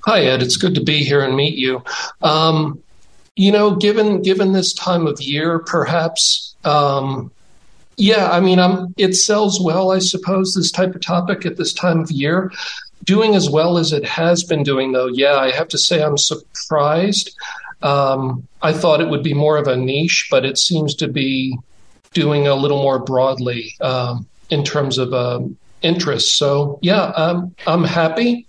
Hi, 0.07 0.23
Ed. 0.25 0.43
It's 0.43 0.57
good 0.57 0.75
to 0.75 0.83
be 0.83 1.05
here 1.05 1.23
and 1.23 1.37
meet 1.37 1.55
you. 1.55 1.85
Um, 2.21 2.83
you 3.37 3.53
know, 3.53 3.77
given 3.77 4.23
given 4.23 4.53
this 4.53 4.73
time 4.73 5.07
of 5.07 5.21
year, 5.21 5.61
perhaps, 5.61 6.57
um, 6.65 7.31
yeah. 7.97 8.29
I 8.31 8.41
mean, 8.41 8.59
um, 8.59 8.93
it 8.97 9.15
sells 9.15 9.61
well, 9.61 9.93
I 9.93 10.01
suppose. 10.01 10.55
This 10.55 10.73
type 10.73 10.97
of 10.97 11.01
topic 11.01 11.47
at 11.47 11.57
this 11.57 11.73
time 11.73 12.01
of 12.01 12.11
year, 12.11 12.51
doing 13.05 13.37
as 13.37 13.49
well 13.49 13.79
as 13.79 13.93
it 13.93 14.05
has 14.05 14.43
been 14.43 14.65
doing, 14.65 14.91
though. 14.91 15.07
Yeah, 15.07 15.37
I 15.37 15.53
have 15.53 15.69
to 15.69 15.79
say, 15.79 16.03
I'm 16.03 16.19
surprised. 16.19 17.37
Um, 17.83 18.49
I 18.63 18.73
thought 18.73 19.01
it 19.01 19.09
would 19.09 19.23
be 19.23 19.35
more 19.35 19.57
of 19.57 19.69
a 19.69 19.77
niche, 19.77 20.27
but 20.29 20.45
it 20.45 20.59
seems 20.59 20.97
to 20.97 21.07
be 21.07 21.57
doing 22.15 22.49
a 22.49 22.57
little 22.57 22.83
more 22.83 22.99
broadly 22.99 23.77
um, 23.81 24.27
in 24.51 24.65
terms 24.65 24.99
of 24.99 25.13
um, 25.13 25.57
interest. 25.83 26.37
So 26.37 26.79
yeah, 26.83 27.13
I'm 27.17 27.55
I'm 27.67 27.85
happy 27.85 28.47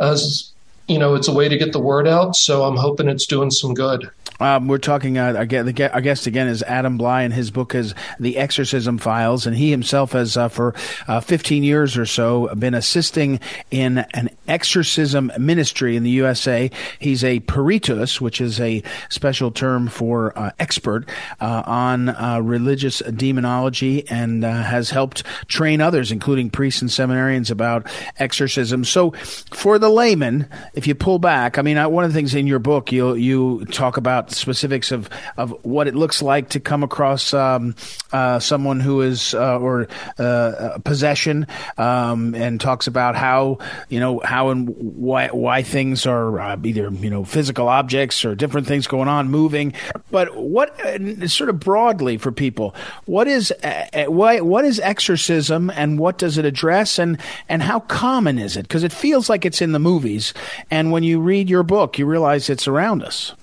as 0.00 0.50
you 0.90 0.98
know, 0.98 1.14
it's 1.14 1.28
a 1.28 1.32
way 1.32 1.48
to 1.48 1.56
get 1.56 1.72
the 1.72 1.80
word 1.80 2.08
out. 2.08 2.34
So 2.34 2.64
I'm 2.64 2.76
hoping 2.76 3.08
it's 3.08 3.26
doing 3.26 3.52
some 3.52 3.74
good. 3.74 4.10
Um, 4.40 4.68
we're 4.68 4.78
talking. 4.78 5.18
Uh, 5.18 5.34
our 5.34 6.00
guest 6.00 6.26
again 6.26 6.48
is 6.48 6.62
Adam 6.62 6.98
Blai, 6.98 7.24
and 7.24 7.34
his 7.34 7.50
book 7.50 7.74
is 7.74 7.94
The 8.18 8.38
Exorcism 8.38 8.96
Files, 8.96 9.46
and 9.46 9.54
he 9.54 9.70
himself 9.70 10.12
has, 10.12 10.36
uh, 10.36 10.48
for 10.48 10.74
uh, 11.06 11.20
15 11.20 11.62
years 11.62 11.98
or 11.98 12.06
so, 12.06 12.52
been 12.54 12.72
assisting 12.72 13.38
in 13.70 13.98
an 14.14 14.30
exorcism 14.48 15.30
ministry 15.38 15.94
in 15.94 16.04
the 16.04 16.10
USA. 16.10 16.70
He's 16.98 17.22
a 17.22 17.40
peritus, 17.40 18.18
which 18.18 18.40
is 18.40 18.58
a 18.60 18.82
special 19.10 19.50
term 19.50 19.88
for 19.88 20.36
uh, 20.38 20.52
expert 20.58 21.06
uh, 21.40 21.62
on 21.66 22.08
uh, 22.08 22.40
religious 22.42 23.00
demonology, 23.00 24.08
and 24.08 24.42
has 24.42 24.88
helped 24.88 25.22
train 25.48 25.82
others, 25.82 26.10
including 26.10 26.48
priests 26.48 26.80
and 26.80 26.90
seminarians, 26.90 27.50
about 27.50 27.86
exorcism. 28.18 28.84
So, 28.84 29.10
for 29.10 29.78
the 29.78 29.90
layman, 29.90 30.48
if 30.72 30.86
you 30.86 30.94
pull 30.94 31.18
back, 31.18 31.58
I 31.58 31.62
mean, 31.62 31.76
one 31.92 32.04
of 32.04 32.10
the 32.10 32.16
things 32.16 32.34
in 32.34 32.46
your 32.46 32.58
book 32.58 32.90
you 32.90 33.14
you 33.14 33.66
talk 33.66 33.98
about 33.98 34.29
specifics 34.32 34.92
of, 34.92 35.08
of 35.36 35.50
what 35.64 35.88
it 35.88 35.94
looks 35.94 36.22
like 36.22 36.50
to 36.50 36.60
come 36.60 36.82
across 36.82 37.34
um, 37.34 37.74
uh, 38.12 38.38
someone 38.38 38.80
who 38.80 39.02
is 39.02 39.34
uh, 39.34 39.58
or 39.58 39.88
uh, 40.18 40.78
possession, 40.84 41.46
um, 41.78 42.34
and 42.34 42.60
talks 42.60 42.86
about 42.86 43.16
how 43.16 43.58
you 43.88 44.00
know 44.00 44.20
how 44.24 44.50
and 44.50 44.68
why 44.78 45.28
why 45.28 45.62
things 45.62 46.06
are 46.06 46.40
uh, 46.40 46.56
either 46.64 46.90
you 46.90 47.10
know 47.10 47.24
physical 47.24 47.68
objects 47.68 48.24
or 48.24 48.34
different 48.34 48.66
things 48.66 48.86
going 48.86 49.08
on, 49.08 49.30
moving. 49.30 49.72
But 50.10 50.36
what 50.36 50.78
uh, 50.80 51.28
sort 51.28 51.50
of 51.50 51.60
broadly 51.60 52.16
for 52.16 52.32
people, 52.32 52.74
what 53.06 53.28
is 53.28 53.52
uh, 53.62 54.04
why 54.06 54.40
what 54.40 54.64
is 54.64 54.80
exorcism 54.80 55.70
and 55.70 55.98
what 55.98 56.18
does 56.18 56.38
it 56.38 56.44
address 56.44 56.98
and 56.98 57.18
and 57.48 57.62
how 57.62 57.80
common 57.80 58.38
is 58.38 58.56
it? 58.56 58.62
Because 58.62 58.84
it 58.84 58.92
feels 58.92 59.28
like 59.28 59.44
it's 59.44 59.62
in 59.62 59.72
the 59.72 59.78
movies, 59.78 60.34
and 60.70 60.92
when 60.92 61.02
you 61.02 61.20
read 61.20 61.48
your 61.48 61.62
book, 61.62 61.98
you 61.98 62.06
realize 62.06 62.50
it's 62.50 62.68
around 62.68 63.02
us. 63.02 63.34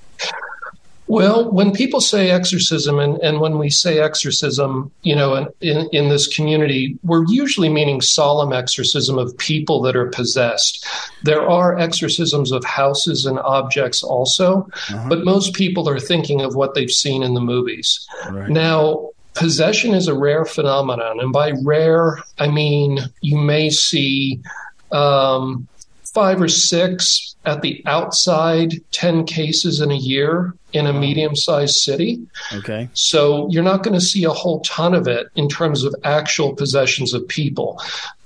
Well, 1.08 1.50
when 1.52 1.72
people 1.72 2.02
say 2.02 2.30
exorcism, 2.32 3.00
and, 3.00 3.18
and 3.20 3.40
when 3.40 3.58
we 3.58 3.70
say 3.70 4.00
exorcism, 4.00 4.92
you 5.04 5.16
know, 5.16 5.52
in, 5.62 5.88
in 5.94 6.10
this 6.10 6.28
community, 6.28 6.98
we're 7.04 7.26
usually 7.28 7.70
meaning 7.70 8.02
solemn 8.02 8.52
exorcism 8.52 9.18
of 9.18 9.38
people 9.38 9.82
that 9.84 9.96
are 9.96 10.10
possessed. 10.10 10.86
There 11.24 11.48
are 11.48 11.78
exorcisms 11.78 12.52
of 12.52 12.64
houses 12.66 13.26
and 13.26 13.40
objects 13.40 14.04
also, 14.04 14.68
uh-huh. 14.90 15.06
but 15.08 15.24
most 15.24 15.54
people 15.54 15.88
are 15.88 16.00
thinking 16.00 16.42
of 16.42 16.56
what 16.56 16.74
they've 16.74 16.92
seen 16.92 17.24
in 17.24 17.34
the 17.34 17.42
movies. 17.42 18.06
Right. 18.30 18.50
Now, 18.50 19.12
possession 19.34 19.94
is 19.94 20.08
a 20.08 20.14
rare 20.14 20.46
phenomenon, 20.46 21.20
and 21.22 21.32
by 21.32 21.54
rare, 21.64 22.18
I 22.38 22.50
mean 22.50 23.00
you 23.22 23.38
may 23.38 23.70
see 23.70 24.42
um, 24.92 25.68
five 26.18 26.42
or 26.42 26.48
six 26.48 27.36
at 27.46 27.62
the 27.62 27.80
outside 27.86 28.74
10 28.92 29.24
cases 29.26 29.82
in 29.82 29.92
a 29.92 29.96
year 29.96 30.56
in 30.74 30.88
a 30.88 30.92
medium 30.92 31.36
sized 31.36 31.76
city. 31.76 32.20
Okay. 32.52 32.90
So 32.94 33.48
you're 33.52 33.62
not 33.62 33.84
going 33.84 33.94
to 33.94 34.04
see 34.04 34.24
a 34.24 34.32
whole 34.32 34.62
ton 34.62 34.96
of 34.96 35.08
it 35.08 35.28
in 35.36 35.48
terms 35.48 35.84
of 35.84 35.94
actual 36.04 36.56
possessions 36.56 37.14
of 37.14 37.28
people. 37.28 37.80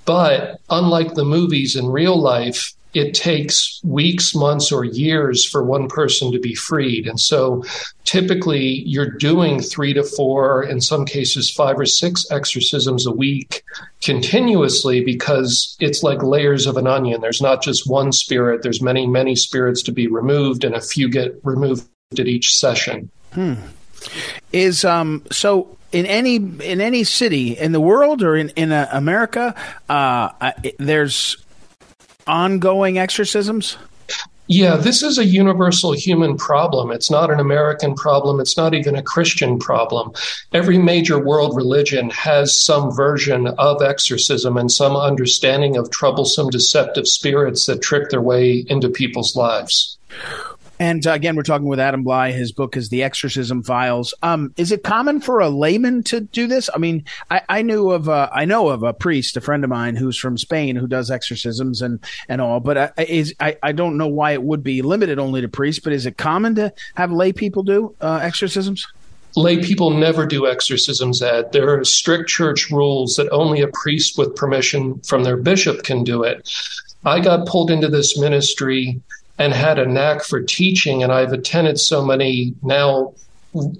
But 0.06 0.58
unlike 0.70 1.12
the 1.12 1.26
movies 1.26 1.76
in 1.76 1.84
real 1.84 2.16
life, 2.16 2.72
it 2.94 3.14
takes 3.14 3.80
weeks, 3.82 4.34
months, 4.34 4.70
or 4.70 4.84
years 4.84 5.44
for 5.44 5.62
one 5.62 5.88
person 5.88 6.30
to 6.32 6.38
be 6.38 6.54
freed. 6.54 7.06
And 7.06 7.18
so 7.18 7.64
typically 8.04 8.82
you're 8.86 9.10
doing 9.10 9.60
three 9.60 9.92
to 9.94 10.02
four, 10.02 10.62
in 10.62 10.80
some 10.80 11.06
cases, 11.06 11.50
five 11.50 11.78
or 11.78 11.86
six 11.86 12.26
exorcisms 12.30 13.06
a 13.06 13.12
week 13.12 13.62
continuously 14.02 15.04
because 15.04 15.76
it's 15.80 16.02
like 16.02 16.22
layers 16.22 16.66
of 16.66 16.76
an 16.76 16.86
onion. 16.86 17.20
There's 17.20 17.40
not 17.40 17.62
just 17.62 17.88
one 17.88 18.12
spirit, 18.12 18.62
there's 18.62 18.82
many, 18.82 19.06
many 19.06 19.36
spirits 19.36 19.82
to 19.84 19.92
be 19.92 20.06
removed, 20.06 20.64
and 20.64 20.74
a 20.74 20.80
few 20.80 21.08
get 21.08 21.38
removed 21.42 21.88
at 22.18 22.26
each 22.26 22.54
session. 22.54 23.10
Hmm. 23.32 23.54
Is 24.52 24.84
um 24.84 25.22
so 25.30 25.78
in 25.92 26.06
any 26.06 26.36
in 26.36 26.80
any 26.80 27.04
city 27.04 27.56
in 27.56 27.72
the 27.72 27.80
world 27.80 28.22
or 28.22 28.36
in 28.36 28.48
in 28.50 28.72
uh, 28.72 28.88
America, 28.90 29.54
uh, 29.88 30.52
there's 30.78 31.36
ongoing 32.26 32.98
exorcisms? 32.98 33.76
Yeah, 34.48 34.76
this 34.76 35.02
is 35.02 35.18
a 35.18 35.24
universal 35.24 35.92
human 35.92 36.36
problem. 36.36 36.90
It's 36.90 37.10
not 37.10 37.30
an 37.30 37.38
American 37.38 37.94
problem. 37.94 38.40
It's 38.40 38.56
not 38.56 38.74
even 38.74 38.96
a 38.96 39.02
Christian 39.02 39.58
problem. 39.58 40.12
Every 40.52 40.78
major 40.78 41.18
world 41.18 41.56
religion 41.56 42.10
has 42.10 42.60
some 42.60 42.90
version 42.94 43.46
of 43.46 43.80
exorcism 43.80 44.56
and 44.56 44.70
some 44.70 44.96
understanding 44.96 45.76
of 45.76 45.90
troublesome, 45.90 46.50
deceptive 46.50 47.06
spirits 47.06 47.66
that 47.66 47.82
trick 47.82 48.10
their 48.10 48.20
way 48.20 48.64
into 48.68 48.90
people's 48.90 49.36
lives. 49.36 49.96
And 50.82 51.06
uh, 51.06 51.12
again, 51.12 51.36
we're 51.36 51.44
talking 51.44 51.68
with 51.68 51.78
Adam 51.78 52.04
Blai. 52.04 52.32
His 52.32 52.50
book 52.50 52.76
is 52.76 52.88
The 52.88 53.04
Exorcism 53.04 53.62
Files. 53.62 54.14
Um, 54.20 54.52
is 54.56 54.72
it 54.72 54.82
common 54.82 55.20
for 55.20 55.38
a 55.38 55.48
layman 55.48 56.02
to 56.02 56.22
do 56.22 56.48
this? 56.48 56.68
I 56.74 56.78
mean, 56.78 57.04
I, 57.30 57.42
I 57.48 57.62
knew 57.62 57.92
of 57.92 58.08
a, 58.08 58.28
I 58.32 58.46
know 58.46 58.68
of 58.68 58.82
a 58.82 58.92
priest, 58.92 59.36
a 59.36 59.40
friend 59.40 59.62
of 59.62 59.70
mine 59.70 59.94
who's 59.94 60.18
from 60.18 60.36
Spain 60.36 60.74
who 60.74 60.88
does 60.88 61.08
exorcisms 61.08 61.82
and, 61.82 62.04
and 62.28 62.40
all, 62.40 62.58
but 62.58 62.76
I, 62.76 62.82
uh, 62.98 63.04
is, 63.06 63.32
I, 63.38 63.56
I 63.62 63.70
don't 63.70 63.96
know 63.96 64.08
why 64.08 64.32
it 64.32 64.42
would 64.42 64.64
be 64.64 64.82
limited 64.82 65.20
only 65.20 65.40
to 65.40 65.48
priests, 65.48 65.78
but 65.78 65.92
is 65.92 66.04
it 66.04 66.16
common 66.16 66.56
to 66.56 66.74
have 66.96 67.12
lay 67.12 67.32
people 67.32 67.62
do 67.62 67.94
uh, 68.00 68.18
exorcisms? 68.20 68.84
lay 69.36 69.62
people 69.62 69.90
never 69.90 70.26
do 70.26 70.46
exorcisms 70.46 71.22
ed 71.22 71.50
there 71.52 71.74
are 71.74 71.82
strict 71.84 72.28
church 72.28 72.70
rules 72.70 73.14
that 73.14 73.30
only 73.30 73.62
a 73.62 73.68
priest 73.68 74.18
with 74.18 74.36
permission 74.36 75.00
from 75.00 75.24
their 75.24 75.38
bishop 75.38 75.84
can 75.84 76.04
do 76.04 76.22
it 76.22 76.52
i 77.06 77.18
got 77.18 77.46
pulled 77.46 77.70
into 77.70 77.88
this 77.88 78.18
ministry 78.18 79.00
and 79.38 79.52
had 79.52 79.78
a 79.78 79.86
knack 79.86 80.22
for 80.22 80.42
teaching 80.42 81.02
and 81.02 81.12
i've 81.12 81.32
attended 81.32 81.78
so 81.78 82.04
many 82.04 82.54
now 82.62 83.12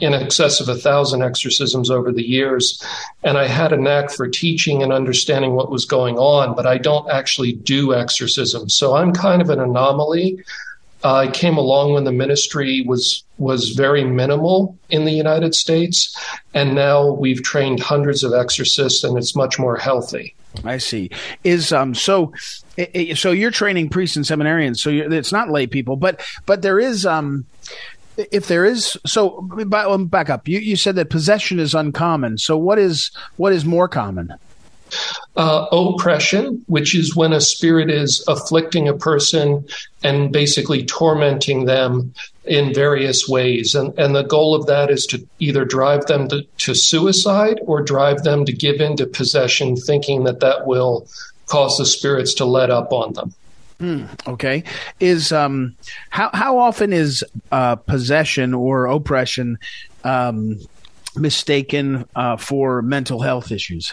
in 0.00 0.12
excess 0.12 0.60
of 0.60 0.68
a 0.68 0.74
thousand 0.74 1.22
exorcisms 1.22 1.90
over 1.90 2.12
the 2.12 2.22
years 2.22 2.82
and 3.24 3.38
i 3.38 3.46
had 3.46 3.72
a 3.72 3.76
knack 3.76 4.10
for 4.10 4.28
teaching 4.28 4.82
and 4.82 4.92
understanding 4.92 5.52
what 5.52 5.70
was 5.70 5.84
going 5.84 6.16
on 6.18 6.54
but 6.54 6.66
i 6.66 6.76
don't 6.76 7.08
actually 7.10 7.52
do 7.52 7.94
exorcisms. 7.94 8.76
So 8.76 8.96
i'm 8.96 9.12
kind 9.12 9.40
of 9.40 9.50
an 9.50 9.60
anomaly 9.60 10.42
I 11.04 11.28
came 11.30 11.56
along 11.56 11.92
when 11.92 12.04
the 12.04 12.12
ministry 12.12 12.82
was 12.86 13.24
was 13.38 13.70
very 13.70 14.04
minimal 14.04 14.78
in 14.90 15.04
the 15.04 15.12
United 15.12 15.54
States, 15.54 16.16
and 16.54 16.74
now 16.74 17.12
we've 17.12 17.42
trained 17.42 17.80
hundreds 17.80 18.22
of 18.22 18.32
exorcists, 18.32 19.02
and 19.02 19.18
it's 19.18 19.34
much 19.34 19.58
more 19.58 19.76
healthy. 19.76 20.34
I 20.64 20.78
see. 20.78 21.10
Is 21.44 21.72
um 21.72 21.94
so 21.94 22.32
so 23.14 23.30
you're 23.30 23.50
training 23.50 23.88
priests 23.88 24.16
and 24.16 24.24
seminarians, 24.24 24.78
so 24.78 24.90
it's 24.90 25.32
not 25.32 25.50
lay 25.50 25.66
people, 25.66 25.96
but 25.96 26.24
but 26.46 26.62
there 26.62 26.78
is 26.78 27.04
um 27.06 27.46
if 28.16 28.46
there 28.46 28.64
is 28.64 28.96
so 29.06 29.40
back 30.04 30.28
up 30.28 30.46
you, 30.46 30.58
you 30.58 30.76
said 30.76 30.96
that 30.96 31.08
possession 31.08 31.58
is 31.58 31.74
uncommon 31.74 32.36
so 32.36 32.58
what 32.58 32.78
is 32.78 33.10
what 33.36 33.54
is 33.54 33.64
more 33.64 33.88
common 33.88 34.32
uh, 35.36 35.66
oppression, 35.72 36.62
which 36.66 36.94
is 36.94 37.16
when 37.16 37.32
a 37.32 37.40
spirit 37.40 37.90
is 37.90 38.24
afflicting 38.28 38.88
a 38.88 38.94
person 38.96 39.66
and 40.02 40.32
basically 40.32 40.84
tormenting 40.84 41.64
them 41.64 42.14
in 42.44 42.74
various 42.74 43.28
ways. 43.28 43.74
And, 43.74 43.96
and 43.98 44.14
the 44.14 44.22
goal 44.22 44.54
of 44.54 44.66
that 44.66 44.90
is 44.90 45.06
to 45.06 45.26
either 45.38 45.64
drive 45.64 46.06
them 46.06 46.28
to, 46.28 46.42
to 46.58 46.74
suicide 46.74 47.60
or 47.66 47.82
drive 47.82 48.24
them 48.24 48.44
to 48.44 48.52
give 48.52 48.80
into 48.80 49.06
possession, 49.06 49.76
thinking 49.76 50.24
that 50.24 50.40
that 50.40 50.66
will 50.66 51.06
cause 51.46 51.76
the 51.78 51.86
spirits 51.86 52.34
to 52.34 52.44
let 52.44 52.70
up 52.70 52.92
on 52.92 53.12
them. 53.12 53.34
Hmm, 53.78 54.04
okay, 54.28 54.62
is 55.00 55.32
um, 55.32 55.74
how 56.10 56.30
how 56.32 56.58
often 56.58 56.92
is 56.92 57.24
uh, 57.50 57.74
possession 57.74 58.54
or 58.54 58.86
oppression 58.86 59.58
um, 60.04 60.60
mistaken 61.16 62.08
uh, 62.14 62.36
for 62.36 62.80
mental 62.82 63.20
health 63.22 63.50
issues? 63.50 63.92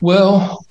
Well, 0.00 0.64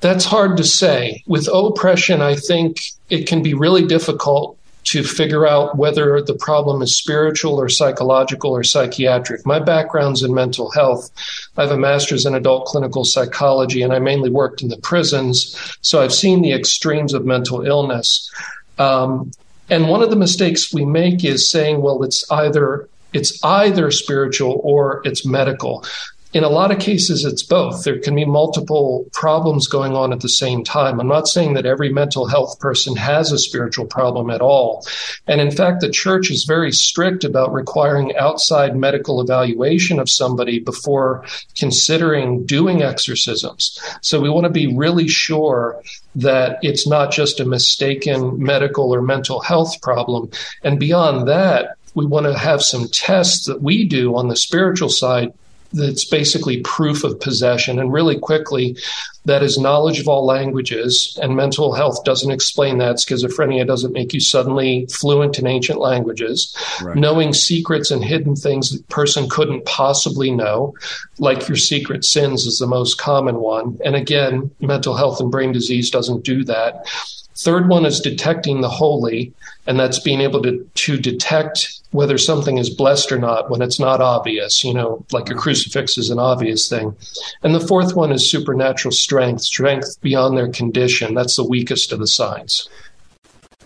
that's 0.00 0.24
hard 0.24 0.56
to 0.56 0.64
say. 0.64 1.22
With 1.26 1.48
oppression, 1.52 2.20
I 2.20 2.34
think 2.34 2.80
it 3.08 3.26
can 3.26 3.42
be 3.42 3.54
really 3.54 3.86
difficult 3.86 4.58
to 4.84 5.04
figure 5.04 5.46
out 5.46 5.76
whether 5.76 6.20
the 6.20 6.34
problem 6.34 6.82
is 6.82 6.96
spiritual 6.96 7.54
or 7.54 7.68
psychological 7.68 8.50
or 8.50 8.64
psychiatric. 8.64 9.46
My 9.46 9.60
background's 9.60 10.24
in 10.24 10.34
mental 10.34 10.72
health. 10.72 11.08
I 11.56 11.62
have 11.62 11.70
a 11.70 11.78
master's 11.78 12.26
in 12.26 12.34
adult 12.34 12.66
clinical 12.66 13.04
psychology, 13.04 13.82
and 13.82 13.92
I 13.92 14.00
mainly 14.00 14.28
worked 14.28 14.60
in 14.60 14.68
the 14.68 14.78
prisons. 14.78 15.56
So 15.82 16.02
I've 16.02 16.12
seen 16.12 16.42
the 16.42 16.52
extremes 16.52 17.14
of 17.14 17.24
mental 17.24 17.64
illness. 17.64 18.28
Um, 18.78 19.30
and 19.70 19.88
one 19.88 20.02
of 20.02 20.10
the 20.10 20.16
mistakes 20.16 20.74
we 20.74 20.84
make 20.84 21.24
is 21.24 21.48
saying, 21.48 21.80
well, 21.80 22.02
it's 22.02 22.28
either 22.30 22.88
it's 23.12 23.44
either 23.44 23.90
spiritual 23.90 24.60
or 24.64 25.02
it's 25.04 25.26
medical 25.26 25.84
in 26.32 26.44
a 26.44 26.48
lot 26.48 26.70
of 26.70 26.78
cases, 26.78 27.24
it's 27.24 27.42
both. 27.42 27.84
There 27.84 27.98
can 27.98 28.14
be 28.14 28.24
multiple 28.24 29.06
problems 29.12 29.66
going 29.66 29.94
on 29.94 30.12
at 30.12 30.20
the 30.20 30.28
same 30.28 30.64
time. 30.64 30.98
I'm 30.98 31.08
not 31.08 31.28
saying 31.28 31.54
that 31.54 31.66
every 31.66 31.92
mental 31.92 32.26
health 32.26 32.58
person 32.58 32.96
has 32.96 33.30
a 33.30 33.38
spiritual 33.38 33.86
problem 33.86 34.30
at 34.30 34.40
all. 34.40 34.86
And 35.26 35.40
in 35.40 35.50
fact, 35.50 35.82
the 35.82 35.90
church 35.90 36.30
is 36.30 36.44
very 36.44 36.72
strict 36.72 37.24
about 37.24 37.52
requiring 37.52 38.16
outside 38.16 38.76
medical 38.76 39.20
evaluation 39.20 39.98
of 39.98 40.08
somebody 40.08 40.58
before 40.58 41.24
considering 41.58 42.46
doing 42.46 42.82
exorcisms. 42.82 43.78
So 44.00 44.20
we 44.20 44.30
want 44.30 44.44
to 44.44 44.50
be 44.50 44.74
really 44.74 45.08
sure 45.08 45.82
that 46.14 46.58
it's 46.62 46.86
not 46.86 47.12
just 47.12 47.40
a 47.40 47.44
mistaken 47.44 48.42
medical 48.42 48.94
or 48.94 49.02
mental 49.02 49.40
health 49.40 49.80
problem. 49.82 50.30
And 50.62 50.80
beyond 50.80 51.28
that, 51.28 51.76
we 51.94 52.06
want 52.06 52.24
to 52.24 52.38
have 52.38 52.62
some 52.62 52.88
tests 52.88 53.46
that 53.46 53.60
we 53.60 53.86
do 53.86 54.16
on 54.16 54.28
the 54.28 54.36
spiritual 54.36 54.88
side 54.88 55.32
that's 55.72 56.04
basically 56.04 56.60
proof 56.60 57.04
of 57.04 57.20
possession. 57.20 57.78
And 57.78 57.92
really 57.92 58.18
quickly, 58.18 58.76
that 59.24 59.42
is 59.42 59.58
knowledge 59.58 60.00
of 60.00 60.08
all 60.08 60.26
languages. 60.26 61.18
And 61.22 61.36
mental 61.36 61.72
health 61.72 62.04
doesn't 62.04 62.30
explain 62.30 62.78
that. 62.78 62.96
Schizophrenia 62.96 63.66
doesn't 63.66 63.92
make 63.92 64.12
you 64.12 64.20
suddenly 64.20 64.86
fluent 64.86 65.38
in 65.38 65.46
ancient 65.46 65.78
languages. 65.78 66.56
Right. 66.82 66.96
Knowing 66.96 67.32
secrets 67.32 67.90
and 67.90 68.04
hidden 68.04 68.34
things 68.34 68.70
that 68.70 68.88
person 68.88 69.28
couldn't 69.28 69.64
possibly 69.64 70.30
know, 70.30 70.74
like 71.18 71.48
your 71.48 71.56
secret 71.56 72.04
sins 72.04 72.46
is 72.46 72.58
the 72.58 72.66
most 72.66 72.98
common 72.98 73.36
one. 73.36 73.78
And 73.84 73.94
again, 73.94 74.50
mental 74.60 74.96
health 74.96 75.20
and 75.20 75.30
brain 75.30 75.52
disease 75.52 75.90
doesn't 75.90 76.24
do 76.24 76.44
that. 76.44 76.86
Third 77.36 77.68
one 77.68 77.86
is 77.86 78.00
detecting 78.00 78.60
the 78.60 78.68
holy, 78.68 79.32
and 79.66 79.78
that's 79.78 79.98
being 79.98 80.20
able 80.20 80.42
to, 80.42 80.68
to 80.74 80.98
detect 80.98 81.80
whether 81.92 82.18
something 82.18 82.58
is 82.58 82.70
blessed 82.70 83.12
or 83.12 83.18
not 83.18 83.50
when 83.50 83.62
it's 83.62 83.78
not 83.78 84.00
obvious, 84.00 84.64
you 84.64 84.74
know, 84.74 85.04
like 85.12 85.28
a 85.28 85.32
mm-hmm. 85.32 85.40
crucifix 85.40 85.98
is 85.98 86.10
an 86.10 86.18
obvious 86.18 86.68
thing. 86.68 86.96
And 87.42 87.54
the 87.54 87.60
fourth 87.60 87.94
one 87.94 88.12
is 88.12 88.30
supernatural 88.30 88.92
strength, 88.92 89.42
strength 89.42 90.00
beyond 90.00 90.36
their 90.36 90.50
condition. 90.50 91.14
That's 91.14 91.36
the 91.36 91.46
weakest 91.46 91.92
of 91.92 91.98
the 91.98 92.06
signs. 92.06 92.68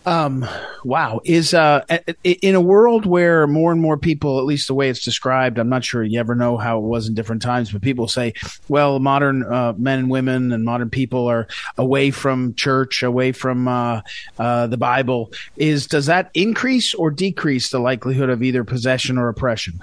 Um, 0.06 0.46
wow. 0.84 1.20
Is 1.24 1.52
uh, 1.52 1.84
in 2.22 2.54
a 2.54 2.60
world 2.60 3.06
where 3.06 3.48
more 3.48 3.72
and 3.72 3.80
more 3.80 3.96
people, 3.96 4.38
at 4.38 4.44
least 4.44 4.68
the 4.68 4.74
way 4.74 4.88
it's 4.88 5.02
described, 5.02 5.58
I'm 5.58 5.68
not 5.68 5.84
sure 5.84 6.04
you 6.04 6.20
ever 6.20 6.36
know 6.36 6.56
how 6.56 6.78
it 6.78 6.84
was 6.84 7.08
in 7.08 7.14
different 7.14 7.42
times, 7.42 7.72
but 7.72 7.82
people 7.82 8.06
say, 8.06 8.32
well, 8.68 9.00
modern 9.00 9.42
uh, 9.42 9.74
men 9.76 9.98
and 9.98 10.10
women 10.10 10.52
and 10.52 10.64
modern 10.64 10.90
people 10.90 11.26
are 11.26 11.48
away 11.76 12.12
from 12.12 12.54
church, 12.54 13.02
away 13.02 13.32
from 13.32 13.66
uh, 13.66 14.02
uh, 14.38 14.68
the 14.68 14.76
Bible. 14.76 15.32
Is 15.56 15.88
does 15.88 16.06
that 16.06 16.30
increase 16.34 16.94
or 16.94 17.10
decrease 17.10 17.70
the 17.70 17.80
likelihood 17.80 18.30
of 18.30 18.44
either 18.44 18.62
possession 18.62 19.18
or 19.18 19.28
oppression? 19.28 19.82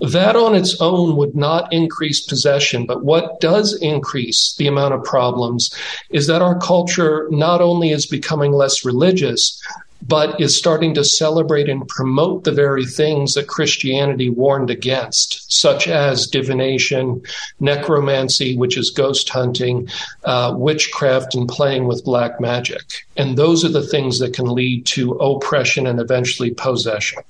That 0.00 0.36
on 0.36 0.54
its 0.54 0.80
own 0.80 1.16
would 1.16 1.34
not 1.34 1.72
increase 1.72 2.20
possession, 2.20 2.86
but 2.86 3.04
what 3.04 3.40
does 3.40 3.74
increase 3.80 4.54
the 4.56 4.66
amount 4.66 4.94
of 4.94 5.04
problems 5.04 5.74
is 6.10 6.26
that 6.26 6.42
our 6.42 6.58
culture 6.58 7.28
not 7.30 7.60
only 7.60 7.90
is 7.90 8.06
becoming 8.06 8.52
less 8.52 8.84
religious, 8.84 9.60
but 10.06 10.40
is 10.40 10.56
starting 10.56 10.94
to 10.94 11.04
celebrate 11.04 11.68
and 11.68 11.86
promote 11.86 12.44
the 12.44 12.52
very 12.52 12.84
things 12.84 13.34
that 13.34 13.46
Christianity 13.46 14.28
warned 14.28 14.70
against, 14.70 15.52
such 15.52 15.86
as 15.86 16.26
divination, 16.26 17.22
necromancy, 17.60 18.56
which 18.56 18.76
is 18.76 18.90
ghost 18.90 19.28
hunting, 19.28 19.88
uh, 20.24 20.54
witchcraft, 20.56 21.34
and 21.34 21.48
playing 21.48 21.86
with 21.86 22.04
black 22.04 22.40
magic. 22.40 22.82
And 23.16 23.36
those 23.38 23.64
are 23.64 23.68
the 23.68 23.86
things 23.86 24.18
that 24.18 24.34
can 24.34 24.46
lead 24.46 24.86
to 24.86 25.12
oppression 25.12 25.86
and 25.86 26.00
eventually 26.00 26.50
possession. 26.50 27.22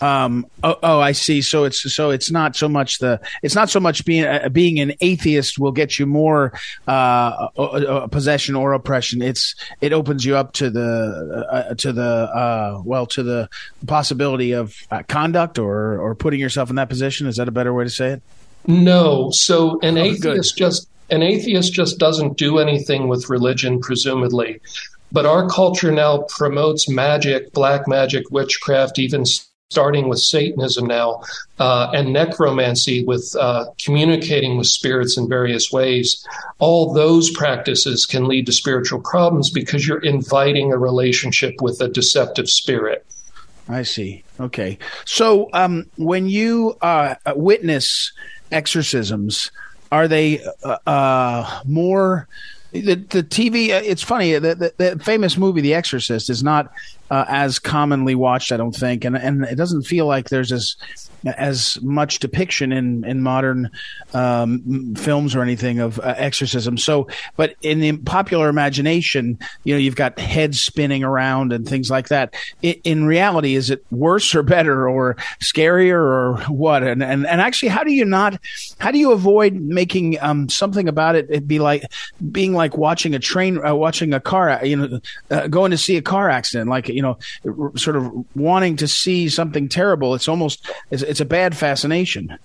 Um, 0.00 0.46
oh, 0.62 0.76
oh, 0.82 1.00
I 1.00 1.12
see. 1.12 1.42
So 1.42 1.64
it's 1.64 1.92
so 1.92 2.10
it's 2.10 2.30
not 2.30 2.56
so 2.56 2.68
much 2.68 2.98
the 2.98 3.20
it's 3.42 3.54
not 3.54 3.70
so 3.70 3.80
much 3.80 4.04
being 4.04 4.24
uh, 4.24 4.48
being 4.50 4.78
an 4.80 4.92
atheist 5.00 5.58
will 5.58 5.72
get 5.72 5.98
you 5.98 6.06
more 6.06 6.52
uh, 6.86 7.48
uh, 7.56 7.62
uh 7.62 8.06
possession 8.06 8.54
or 8.54 8.72
oppression. 8.72 9.22
It's 9.22 9.54
it 9.80 9.92
opens 9.92 10.24
you 10.24 10.36
up 10.36 10.52
to 10.54 10.70
the 10.70 11.46
uh, 11.50 11.74
to 11.74 11.92
the 11.92 12.02
uh, 12.02 12.82
well 12.84 13.06
to 13.06 13.22
the 13.22 13.48
possibility 13.86 14.52
of 14.52 14.74
conduct 15.08 15.58
or 15.58 15.98
or 15.98 16.14
putting 16.14 16.40
yourself 16.40 16.70
in 16.70 16.76
that 16.76 16.88
position. 16.88 17.26
Is 17.26 17.36
that 17.36 17.48
a 17.48 17.52
better 17.52 17.74
way 17.74 17.84
to 17.84 17.90
say 17.90 18.10
it? 18.10 18.22
No. 18.66 19.30
So 19.32 19.80
an 19.80 19.98
oh, 19.98 20.02
atheist 20.02 20.54
good. 20.54 20.58
just 20.58 20.88
an 21.10 21.22
atheist 21.22 21.72
just 21.72 21.98
doesn't 21.98 22.36
do 22.36 22.58
anything 22.58 23.08
with 23.08 23.30
religion, 23.30 23.80
presumably. 23.80 24.60
But 25.10 25.24
our 25.24 25.48
culture 25.48 25.90
now 25.90 26.26
promotes 26.28 26.88
magic, 26.88 27.52
black 27.52 27.88
magic, 27.88 28.30
witchcraft, 28.30 28.98
even 28.98 29.24
starting 29.70 30.08
with 30.08 30.18
Satanism 30.18 30.86
now, 30.86 31.22
uh, 31.58 31.90
and 31.92 32.12
necromancy 32.12 33.04
with 33.04 33.36
uh, 33.38 33.66
communicating 33.84 34.56
with 34.56 34.66
spirits 34.66 35.18
in 35.18 35.28
various 35.28 35.70
ways, 35.70 36.26
all 36.58 36.94
those 36.94 37.30
practices 37.30 38.06
can 38.06 38.26
lead 38.26 38.46
to 38.46 38.52
spiritual 38.52 39.00
problems 39.00 39.50
because 39.50 39.86
you're 39.86 40.02
inviting 40.02 40.72
a 40.72 40.78
relationship 40.78 41.54
with 41.60 41.80
a 41.82 41.88
deceptive 41.88 42.48
spirit. 42.48 43.04
I 43.68 43.82
see. 43.82 44.24
Okay. 44.40 44.78
So 45.04 45.50
um, 45.52 45.84
when 45.98 46.28
you 46.30 46.78
uh, 46.80 47.16
witness 47.36 48.12
exorcisms, 48.50 49.50
are 49.92 50.08
they 50.08 50.42
uh, 50.64 50.78
uh, 50.86 51.60
more 51.66 52.26
the 52.72 52.94
the 52.94 53.22
TV. 53.22 53.70
Uh, 53.70 53.82
it's 53.84 54.02
funny. 54.02 54.32
The, 54.38 54.54
the, 54.54 54.72
the, 54.76 54.98
famous 55.04 55.36
movie, 55.36 55.60
The 55.60 55.74
Exorcist, 55.74 56.28
is 56.28 56.42
not 56.42 56.72
uh, 57.10 57.24
as 57.28 57.58
commonly 57.58 58.14
watched. 58.14 58.52
I 58.52 58.56
don't 58.56 58.74
think, 58.74 59.04
and 59.04 59.16
and 59.16 59.44
it 59.44 59.56
doesn't 59.56 59.82
feel 59.82 60.06
like 60.06 60.28
there's 60.28 60.52
as 60.52 60.76
as 61.26 61.80
much 61.82 62.20
depiction 62.20 62.72
in 62.72 63.04
in 63.04 63.22
modern 63.22 63.70
um, 64.14 64.94
films 64.94 65.34
or 65.34 65.42
anything 65.42 65.80
of 65.80 65.98
uh, 66.00 66.14
exorcism. 66.16 66.76
So, 66.78 67.08
but 67.36 67.54
in 67.62 67.80
the 67.80 67.96
popular 67.98 68.48
imagination, 68.48 69.38
you 69.64 69.74
know, 69.74 69.78
you've 69.78 69.96
got 69.96 70.18
heads 70.18 70.60
spinning 70.60 71.02
around 71.02 71.52
and 71.52 71.68
things 71.68 71.90
like 71.90 72.08
that. 72.08 72.34
In, 72.62 72.74
in 72.84 73.06
reality, 73.06 73.54
is 73.54 73.70
it 73.70 73.84
worse 73.90 74.34
or 74.34 74.42
better 74.42 74.88
or 74.88 75.16
scarier 75.42 76.00
or 76.00 76.36
what? 76.48 76.82
And 76.82 77.02
and 77.02 77.26
and 77.26 77.40
actually, 77.40 77.70
how 77.70 77.84
do 77.84 77.92
you 77.92 78.04
not? 78.04 78.38
How 78.78 78.90
do 78.90 78.98
you 78.98 79.12
avoid 79.12 79.54
making 79.54 80.20
um, 80.20 80.48
something 80.48 80.88
about 80.88 81.16
it? 81.16 81.26
It 81.30 81.48
be 81.48 81.58
like 81.58 81.84
being 82.30 82.54
like 82.54 82.76
watching 82.76 83.14
a 83.14 83.18
train, 83.18 83.64
uh, 83.64 83.74
watching 83.74 84.14
a 84.14 84.20
car, 84.20 84.60
you 84.64 84.76
know, 84.76 85.00
uh, 85.30 85.48
going 85.48 85.70
to 85.70 85.78
see 85.78 85.96
a 85.96 86.02
car 86.02 86.30
accident, 86.30 86.70
like 86.70 86.88
you 86.98 87.02
know, 87.02 87.16
sort 87.76 87.94
of 87.94 88.12
wanting 88.34 88.74
to 88.76 88.88
see 88.88 89.28
something 89.28 89.68
terrible. 89.68 90.16
It's 90.16 90.26
almost 90.26 90.68
it's, 90.90 91.04
it's 91.04 91.20
a 91.20 91.24
bad 91.24 91.56
fascination. 91.56 92.36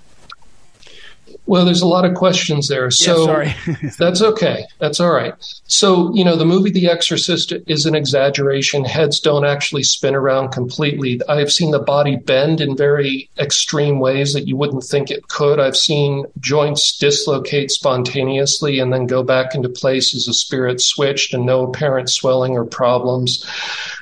Well, 1.46 1.66
there's 1.66 1.82
a 1.82 1.88
lot 1.88 2.06
of 2.06 2.14
questions 2.14 2.68
there. 2.68 2.90
So 2.92 3.42
yeah, 3.42 3.54
that's 3.98 4.22
okay. 4.22 4.66
That's 4.80 5.00
all 5.00 5.12
right. 5.12 5.34
So, 5.66 6.14
you 6.14 6.24
know, 6.24 6.36
the 6.36 6.46
movie 6.46 6.72
The 6.72 6.88
Exorcist 6.88 7.54
is 7.68 7.86
an 7.86 7.96
exaggeration. 7.96 8.86
Heads 8.86 9.20
don't 9.20 9.46
actually 9.46 9.84
spin 9.84 10.16
around 10.16 10.52
completely. 10.52 11.20
I've 11.28 11.52
seen 11.52 11.72
the 11.72 11.80
body 11.80 12.16
bend 12.16 12.62
in 12.62 12.78
very 12.78 13.30
extreme 13.38 14.00
ways 14.00 14.34
that 14.34 14.48
you 14.48 14.56
wouldn't 14.56 14.84
think 14.84 15.12
it 15.12 15.28
could. 15.28 15.60
I've 15.60 15.78
seen 15.78 16.26
joints 16.40 16.98
dislocate 16.98 17.72
spontaneously 17.72 18.80
and 18.80 18.94
then 18.94 19.08
go 19.08 19.24
back 19.24 19.56
into 19.56 19.70
place 19.70 20.16
as 20.16 20.28
a 20.28 20.34
spirit 20.34 20.82
switched 20.82 21.34
and 21.34 21.46
no 21.46 21.64
apparent 21.64 22.10
swelling 22.10 22.54
or 22.54 22.66
problems. 22.66 23.46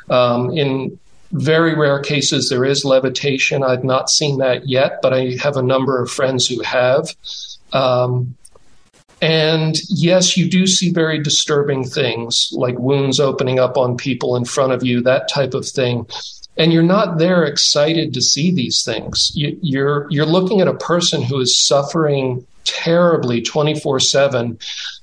Um, 0.10 0.58
in 0.58 1.00
very 1.32 1.76
rare 1.76 2.00
cases, 2.00 2.50
there 2.50 2.66
is 2.66 2.86
levitation. 2.86 3.64
I've 3.64 3.84
not 3.84 4.10
seen 4.10 4.38
that 4.40 4.68
yet, 4.68 5.00
but 5.02 5.14
I 5.14 5.38
have 5.42 5.58
a 5.58 5.62
number 5.62 6.02
of 6.02 6.12
friends 6.12 6.48
who 6.48 6.62
have. 6.62 7.16
Um, 7.74 8.36
and 9.22 9.78
yes, 9.88 10.36
you 10.36 10.50
do 10.50 10.66
see 10.66 10.92
very 10.92 11.22
disturbing 11.22 11.84
things 11.84 12.50
like 12.54 12.78
wounds 12.80 13.20
opening 13.20 13.60
up 13.60 13.78
on 13.78 13.96
people 13.96 14.36
in 14.36 14.46
front 14.46 14.74
of 14.74 14.84
you, 14.84 15.02
that 15.02 15.30
type 15.30 15.54
of 15.54 15.68
thing. 15.68 16.08
And 16.58 16.74
you're 16.74 16.84
not 16.84 17.18
there 17.18 17.44
excited 17.46 18.14
to 18.14 18.22
see 18.22 18.52
these 18.52 18.84
things. 18.84 19.32
You, 19.36 19.58
you're 19.62 20.08
you're 20.10 20.26
looking 20.26 20.60
at 20.60 20.68
a 20.68 20.74
person 20.74 21.22
who 21.22 21.40
is 21.40 21.58
suffering 21.58 22.46
terribly 22.66 23.42
24 23.42 24.00
7 24.00 24.60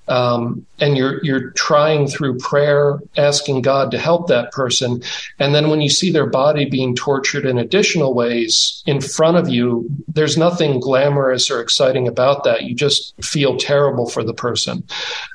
um, 0.08 0.66
and 0.80 0.96
you're 0.96 1.22
you're 1.24 1.50
trying 1.50 2.06
through 2.06 2.38
prayer 2.38 2.98
asking 3.16 3.62
god 3.62 3.90
to 3.90 3.98
help 3.98 4.28
that 4.28 4.52
person. 4.52 5.02
And 5.38 5.54
then 5.54 5.68
when 5.70 5.80
you 5.80 5.90
see 5.90 6.10
their 6.10 6.26
body 6.26 6.64
being 6.64 6.94
tortured 6.94 7.44
in 7.44 7.58
additional 7.58 8.14
ways 8.14 8.82
in 8.86 9.00
front 9.00 9.36
of 9.36 9.48
you 9.48 9.88
there's 10.08 10.36
nothing 10.36 10.80
glamorous 10.80 11.50
or 11.50 11.60
exciting 11.60 12.08
about 12.08 12.44
that. 12.44 12.64
You 12.64 12.74
just 12.74 13.14
feel 13.22 13.56
terrible 13.56 14.08
for 14.08 14.24
the 14.24 14.34
person. 14.34 14.84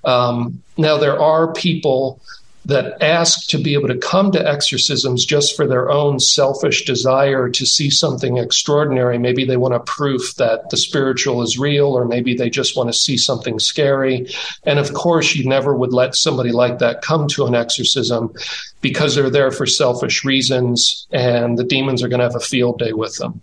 Um, 0.04 0.62
now 0.78 0.98
there 0.98 1.20
are 1.20 1.54
people 1.54 2.22
that 2.66 3.02
ask 3.02 3.48
to 3.50 3.58
be 3.58 3.74
able 3.74 3.90
to 3.90 3.98
come 3.98 4.32
to 4.32 4.48
exorcisms 4.48 5.26
just 5.26 5.56
for 5.56 5.68
their 5.68 5.90
own 5.90 6.20
selfish 6.20 6.86
desire 6.86 7.50
to 7.50 7.66
see 7.66 7.90
something 7.90 8.38
extraordinary. 8.38 9.18
Maybe 9.18 9.46
they 9.46 9.58
want 9.58 9.74
a 9.74 9.80
proof 9.82 10.36
that 10.36 10.70
the 10.70 10.78
spiritual 10.78 11.42
is 11.42 11.60
real, 11.60 11.88
or 11.88 12.06
maybe 12.06 12.34
they 12.36 12.50
just 12.50 12.78
want 12.78 12.90
to 12.90 12.98
see 12.98 13.18
something 13.18 13.60
scary. 13.60 14.28
And 14.64 14.80
of 14.80 14.94
course, 14.94 15.36
you 15.36 15.48
never 15.48 15.76
would 15.76 15.94
let 15.94 16.16
somebody 16.16 16.52
like 16.52 16.80
that 16.80 17.02
come 17.02 17.28
to 17.30 17.46
an 17.46 17.56
exorcism 17.56 18.34
because 18.82 19.16
they're 19.16 19.30
there 19.30 19.52
for 19.52 19.66
selfish 19.66 20.24
reasons 20.24 21.08
and 21.12 21.58
the 21.58 21.64
demons 21.64 22.02
are 22.02 22.08
going 22.08 22.20
to 22.20 22.26
have 22.26 22.36
a 22.36 22.40
field 22.40 22.80
day 22.80 22.94
with 22.94 23.18
them 23.18 23.42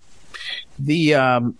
the 0.85 1.15
um, 1.15 1.57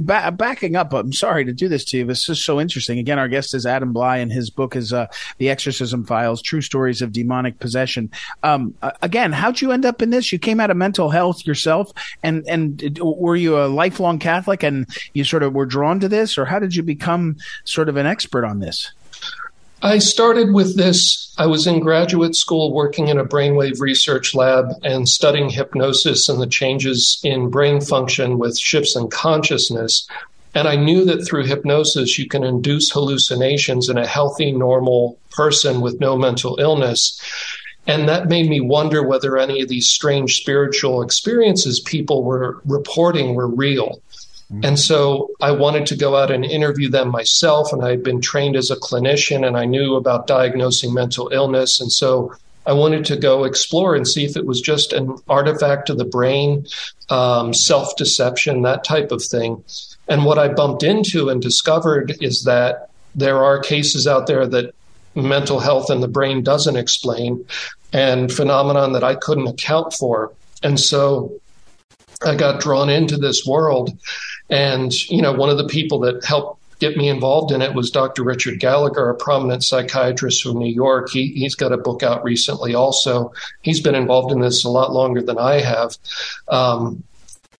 backing 0.00 0.76
up. 0.76 0.92
I'm 0.92 1.12
sorry 1.12 1.44
to 1.44 1.52
do 1.52 1.68
this 1.68 1.84
to 1.86 1.98
you. 1.98 2.04
This 2.04 2.28
is 2.28 2.44
so 2.44 2.60
interesting. 2.60 2.98
Again, 2.98 3.18
our 3.18 3.28
guest 3.28 3.54
is 3.54 3.66
Adam 3.66 3.92
Blai, 3.92 4.22
and 4.22 4.32
his 4.32 4.50
book 4.50 4.76
is 4.76 4.92
uh, 4.92 5.06
"The 5.38 5.50
Exorcism 5.50 6.04
Files: 6.04 6.42
True 6.42 6.60
Stories 6.60 7.02
of 7.02 7.12
Demonic 7.12 7.58
Possession." 7.58 8.10
Um, 8.42 8.74
again, 9.02 9.32
how'd 9.32 9.60
you 9.60 9.72
end 9.72 9.84
up 9.84 10.02
in 10.02 10.10
this? 10.10 10.32
You 10.32 10.38
came 10.38 10.60
out 10.60 10.70
of 10.70 10.76
mental 10.76 11.10
health 11.10 11.46
yourself, 11.46 11.92
and 12.22 12.46
and 12.48 12.98
were 13.00 13.36
you 13.36 13.58
a 13.58 13.66
lifelong 13.66 14.18
Catholic, 14.18 14.62
and 14.62 14.86
you 15.12 15.24
sort 15.24 15.42
of 15.42 15.52
were 15.52 15.66
drawn 15.66 16.00
to 16.00 16.08
this, 16.08 16.38
or 16.38 16.44
how 16.44 16.58
did 16.58 16.74
you 16.74 16.82
become 16.82 17.36
sort 17.64 17.88
of 17.88 17.96
an 17.96 18.06
expert 18.06 18.44
on 18.44 18.60
this? 18.60 18.92
I 19.84 19.98
started 19.98 20.54
with 20.54 20.78
this. 20.78 21.30
I 21.36 21.46
was 21.46 21.66
in 21.66 21.80
graduate 21.80 22.34
school 22.34 22.72
working 22.72 23.08
in 23.08 23.18
a 23.18 23.24
brainwave 23.26 23.80
research 23.80 24.34
lab 24.34 24.70
and 24.82 25.06
studying 25.06 25.50
hypnosis 25.50 26.26
and 26.26 26.40
the 26.40 26.46
changes 26.46 27.20
in 27.22 27.50
brain 27.50 27.82
function 27.82 28.38
with 28.38 28.58
shifts 28.58 28.96
in 28.96 29.10
consciousness. 29.10 30.08
And 30.54 30.66
I 30.66 30.76
knew 30.76 31.04
that 31.04 31.26
through 31.26 31.44
hypnosis, 31.44 32.18
you 32.18 32.26
can 32.26 32.44
induce 32.44 32.92
hallucinations 32.92 33.90
in 33.90 33.98
a 33.98 34.06
healthy, 34.06 34.52
normal 34.52 35.18
person 35.32 35.82
with 35.82 36.00
no 36.00 36.16
mental 36.16 36.58
illness. 36.58 37.20
And 37.86 38.08
that 38.08 38.30
made 38.30 38.48
me 38.48 38.62
wonder 38.62 39.02
whether 39.02 39.36
any 39.36 39.60
of 39.60 39.68
these 39.68 39.90
strange 39.90 40.36
spiritual 40.36 41.02
experiences 41.02 41.78
people 41.80 42.24
were 42.24 42.62
reporting 42.64 43.34
were 43.34 43.48
real. 43.48 44.00
Mm-hmm. 44.54 44.64
And 44.64 44.78
so 44.78 45.30
I 45.40 45.50
wanted 45.50 45.86
to 45.86 45.96
go 45.96 46.16
out 46.16 46.30
and 46.30 46.44
interview 46.44 46.88
them 46.88 47.10
myself. 47.10 47.72
And 47.72 47.84
I 47.84 47.90
had 47.90 48.02
been 48.02 48.20
trained 48.20 48.56
as 48.56 48.70
a 48.70 48.76
clinician 48.76 49.46
and 49.46 49.56
I 49.56 49.64
knew 49.64 49.96
about 49.96 50.26
diagnosing 50.26 50.94
mental 50.94 51.28
illness. 51.32 51.80
And 51.80 51.90
so 51.90 52.32
I 52.66 52.72
wanted 52.72 53.04
to 53.06 53.16
go 53.16 53.44
explore 53.44 53.94
and 53.94 54.06
see 54.06 54.24
if 54.24 54.36
it 54.36 54.46
was 54.46 54.60
just 54.60 54.92
an 54.92 55.16
artifact 55.28 55.90
of 55.90 55.98
the 55.98 56.04
brain, 56.04 56.66
um, 57.10 57.52
self 57.52 57.96
deception, 57.96 58.62
that 58.62 58.84
type 58.84 59.10
of 59.10 59.22
thing. 59.22 59.62
And 60.08 60.24
what 60.24 60.38
I 60.38 60.48
bumped 60.48 60.82
into 60.82 61.28
and 61.28 61.42
discovered 61.42 62.16
is 62.20 62.44
that 62.44 62.90
there 63.14 63.42
are 63.42 63.58
cases 63.58 64.06
out 64.06 64.26
there 64.26 64.46
that 64.46 64.74
mental 65.14 65.60
health 65.60 65.90
in 65.90 66.00
the 66.00 66.08
brain 66.08 66.42
doesn't 66.42 66.76
explain 66.76 67.44
and 67.92 68.32
phenomenon 68.32 68.92
that 68.92 69.04
I 69.04 69.14
couldn't 69.14 69.46
account 69.46 69.92
for. 69.92 70.32
And 70.62 70.80
so 70.80 71.40
I 72.24 72.34
got 72.34 72.60
drawn 72.60 72.88
into 72.88 73.16
this 73.16 73.44
world 73.46 73.90
and, 74.50 74.92
you 75.10 75.22
know, 75.22 75.32
one 75.32 75.50
of 75.50 75.58
the 75.58 75.66
people 75.66 76.00
that 76.00 76.24
helped 76.24 76.60
get 76.80 76.96
me 76.96 77.08
involved 77.08 77.52
in 77.52 77.62
it 77.62 77.74
was 77.74 77.90
Dr. 77.90 78.22
Richard 78.22 78.60
Gallagher, 78.60 79.08
a 79.08 79.14
prominent 79.14 79.64
psychiatrist 79.64 80.42
from 80.42 80.58
New 80.58 80.72
York. 80.72 81.10
He, 81.10 81.28
he's 81.28 81.54
got 81.54 81.72
a 81.72 81.78
book 81.78 82.02
out 82.02 82.24
recently 82.24 82.74
also. 82.74 83.32
He's 83.62 83.80
been 83.80 83.94
involved 83.94 84.32
in 84.32 84.40
this 84.40 84.64
a 84.64 84.68
lot 84.70 84.92
longer 84.92 85.22
than 85.22 85.38
I 85.38 85.60
have. 85.60 85.96
Um, 86.48 87.04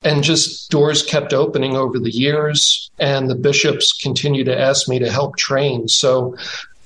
and 0.03 0.23
just 0.23 0.71
doors 0.71 1.03
kept 1.03 1.33
opening 1.33 1.77
over 1.77 1.99
the 1.99 2.11
years, 2.11 2.91
and 2.99 3.31
the 3.31 3.35
bishops 3.35 3.93
continue 3.93 4.45
to 4.45 4.59
ask 4.59 4.87
me 4.87 4.99
to 4.99 5.11
help 5.11 5.37
train. 5.39 5.89
So, 5.89 6.37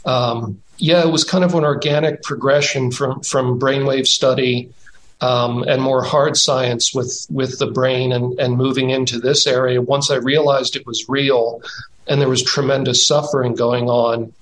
um, 0.04 0.62
yeah, 0.78 1.02
it 1.04 1.10
was 1.10 1.24
kind 1.24 1.42
of 1.42 1.54
an 1.54 1.64
organic 1.64 2.22
progression 2.22 2.92
from 2.92 3.22
from 3.22 3.58
brainwave 3.58 4.06
study 4.06 4.72
um, 5.20 5.64
and 5.64 5.82
more 5.82 6.02
hard 6.02 6.36
science 6.36 6.94
with 6.94 7.26
with 7.30 7.58
the 7.58 7.66
brain 7.66 8.12
and, 8.12 8.38
and 8.38 8.56
moving 8.56 8.90
into 8.90 9.18
this 9.18 9.46
area. 9.46 9.82
Once 9.82 10.10
I 10.10 10.16
realized 10.16 10.76
it 10.76 10.86
was 10.86 11.08
real 11.08 11.62
and 12.06 12.20
there 12.20 12.28
was 12.28 12.42
tremendous 12.42 13.06
suffering 13.06 13.54
going 13.54 13.88
on, 13.88 14.32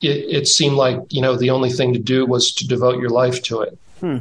it, 0.00 0.08
it 0.08 0.48
seemed 0.48 0.76
like 0.76 0.98
you 1.10 1.22
know 1.22 1.36
the 1.36 1.50
only 1.50 1.70
thing 1.70 1.92
to 1.94 1.98
do 1.98 2.26
was 2.26 2.52
to 2.54 2.66
devote 2.66 3.00
your 3.00 3.10
life 3.10 3.42
to 3.44 3.62
it. 3.62 3.78
Hmm. 4.00 4.18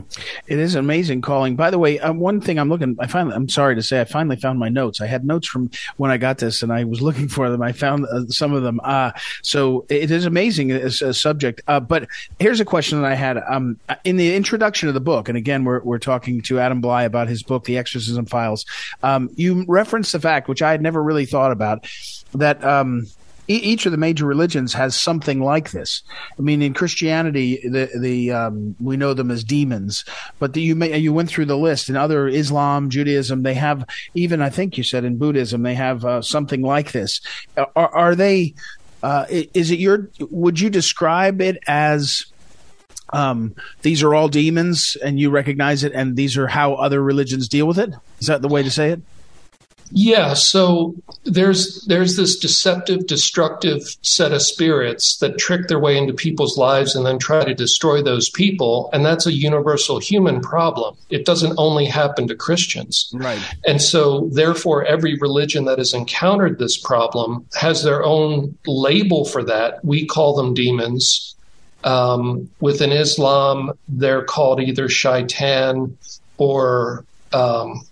It 0.47 0.57
is 0.57 0.75
amazing 0.75 1.21
calling. 1.21 1.57
By 1.57 1.69
the 1.69 1.77
way, 1.77 1.99
um, 1.99 2.19
one 2.19 2.39
thing 2.39 2.57
I'm 2.57 2.69
looking, 2.69 2.95
I 2.99 3.07
finally, 3.07 3.35
I'm 3.35 3.49
sorry 3.49 3.75
to 3.75 3.83
say, 3.83 3.99
I 3.99 4.05
finally 4.05 4.37
found 4.37 4.57
my 4.57 4.69
notes. 4.69 5.01
I 5.01 5.07
had 5.07 5.25
notes 5.25 5.47
from 5.47 5.69
when 5.97 6.11
I 6.11 6.17
got 6.17 6.37
this 6.37 6.63
and 6.63 6.71
I 6.71 6.85
was 6.85 7.01
looking 7.05 7.27
for 7.27 7.49
them. 7.49 7.61
I 7.61 7.73
found 7.73 8.05
uh, 8.05 8.25
some 8.27 8.53
of 8.53 8.63
them. 8.63 8.79
Uh, 8.83 9.11
so 9.43 9.85
it 9.89 10.11
is 10.11 10.25
amazing 10.25 10.71
as 10.71 11.01
a 11.01 11.13
subject. 11.13 11.61
Uh, 11.67 11.81
but 11.81 12.07
here's 12.39 12.61
a 12.61 12.65
question 12.65 13.01
that 13.01 13.11
I 13.11 13.15
had. 13.15 13.37
Um, 13.37 13.77
in 14.05 14.15
the 14.15 14.33
introduction 14.33 14.87
of 14.87 14.93
the 14.93 15.01
book, 15.01 15.27
and 15.27 15.37
again, 15.37 15.65
we're, 15.65 15.81
we're 15.81 15.99
talking 15.99 16.41
to 16.43 16.59
Adam 16.59 16.81
Blai 16.81 17.05
about 17.05 17.27
his 17.27 17.43
book, 17.43 17.65
The 17.65 17.77
Exorcism 17.77 18.25
Files. 18.25 18.65
Um, 19.03 19.29
you 19.35 19.65
referenced 19.67 20.13
the 20.13 20.21
fact, 20.21 20.47
which 20.47 20.61
I 20.61 20.71
had 20.71 20.81
never 20.81 21.03
really 21.03 21.25
thought 21.25 21.51
about, 21.51 21.85
that, 22.33 22.63
um, 22.63 23.07
each 23.47 23.85
of 23.85 23.91
the 23.91 23.97
major 23.97 24.25
religions 24.25 24.73
has 24.73 24.99
something 24.99 25.41
like 25.41 25.71
this. 25.71 26.01
I 26.37 26.41
mean, 26.41 26.61
in 26.61 26.73
Christianity, 26.73 27.59
the 27.63 27.89
the 27.99 28.31
um, 28.31 28.75
we 28.79 28.97
know 28.97 29.13
them 29.13 29.31
as 29.31 29.43
demons, 29.43 30.03
but 30.39 30.53
the, 30.53 30.61
you 30.61 30.75
may, 30.75 30.97
you 30.97 31.13
went 31.13 31.29
through 31.29 31.45
the 31.45 31.57
list. 31.57 31.89
In 31.89 31.95
other 31.95 32.27
Islam, 32.27 32.89
Judaism, 32.89 33.43
they 33.43 33.53
have 33.53 33.85
even 34.13 34.41
I 34.41 34.49
think 34.49 34.77
you 34.77 34.83
said 34.83 35.05
in 35.05 35.17
Buddhism 35.17 35.63
they 35.63 35.75
have 35.75 36.03
uh, 36.05 36.21
something 36.21 36.61
like 36.61 36.91
this. 36.91 37.21
Are, 37.57 37.69
are 37.75 38.15
they? 38.15 38.55
Uh, 39.03 39.25
is 39.29 39.71
it 39.71 39.79
your? 39.79 40.09
Would 40.19 40.59
you 40.59 40.69
describe 40.69 41.41
it 41.41 41.57
as? 41.67 42.25
Um, 43.13 43.55
these 43.83 44.01
are 44.01 44.15
all 44.15 44.27
demons, 44.27 44.97
and 45.03 45.19
you 45.19 45.29
recognize 45.29 45.83
it, 45.83 45.93
and 45.93 46.15
these 46.15 46.37
are 46.37 46.47
how 46.47 46.73
other 46.73 47.01
religions 47.03 47.47
deal 47.47 47.67
with 47.67 47.77
it. 47.77 47.91
Is 48.19 48.27
that 48.27 48.41
the 48.41 48.47
way 48.47 48.63
to 48.63 48.71
say 48.71 48.89
it? 48.89 49.01
Yeah, 49.91 50.33
so 50.33 50.95
there's 51.23 51.85
there's 51.85 52.15
this 52.15 52.37
deceptive, 52.37 53.07
destructive 53.07 53.81
set 54.01 54.31
of 54.31 54.41
spirits 54.41 55.17
that 55.17 55.37
trick 55.37 55.67
their 55.67 55.79
way 55.79 55.97
into 55.97 56.13
people's 56.13 56.57
lives 56.57 56.95
and 56.95 57.05
then 57.05 57.19
try 57.19 57.43
to 57.43 57.53
destroy 57.53 58.01
those 58.01 58.29
people, 58.29 58.89
and 58.93 59.05
that's 59.05 59.25
a 59.25 59.33
universal 59.33 59.99
human 59.99 60.41
problem. 60.41 60.97
It 61.09 61.25
doesn't 61.25 61.55
only 61.57 61.85
happen 61.85 62.27
to 62.27 62.35
Christians, 62.35 63.11
right? 63.13 63.39
And 63.65 63.81
so, 63.81 64.29
therefore, 64.31 64.85
every 64.85 65.17
religion 65.17 65.65
that 65.65 65.77
has 65.77 65.93
encountered 65.93 66.57
this 66.57 66.77
problem 66.77 67.45
has 67.53 67.83
their 67.83 68.03
own 68.03 68.57
label 68.65 69.25
for 69.25 69.43
that. 69.43 69.83
We 69.85 70.05
call 70.05 70.35
them 70.35 70.53
demons. 70.53 71.35
Um, 71.83 72.49
within 72.59 72.91
Islam, 72.91 73.77
they're 73.87 74.23
called 74.23 74.59
either 74.59 74.89
shaitan 74.89 75.95
or 76.37 77.05
um, 77.31 77.85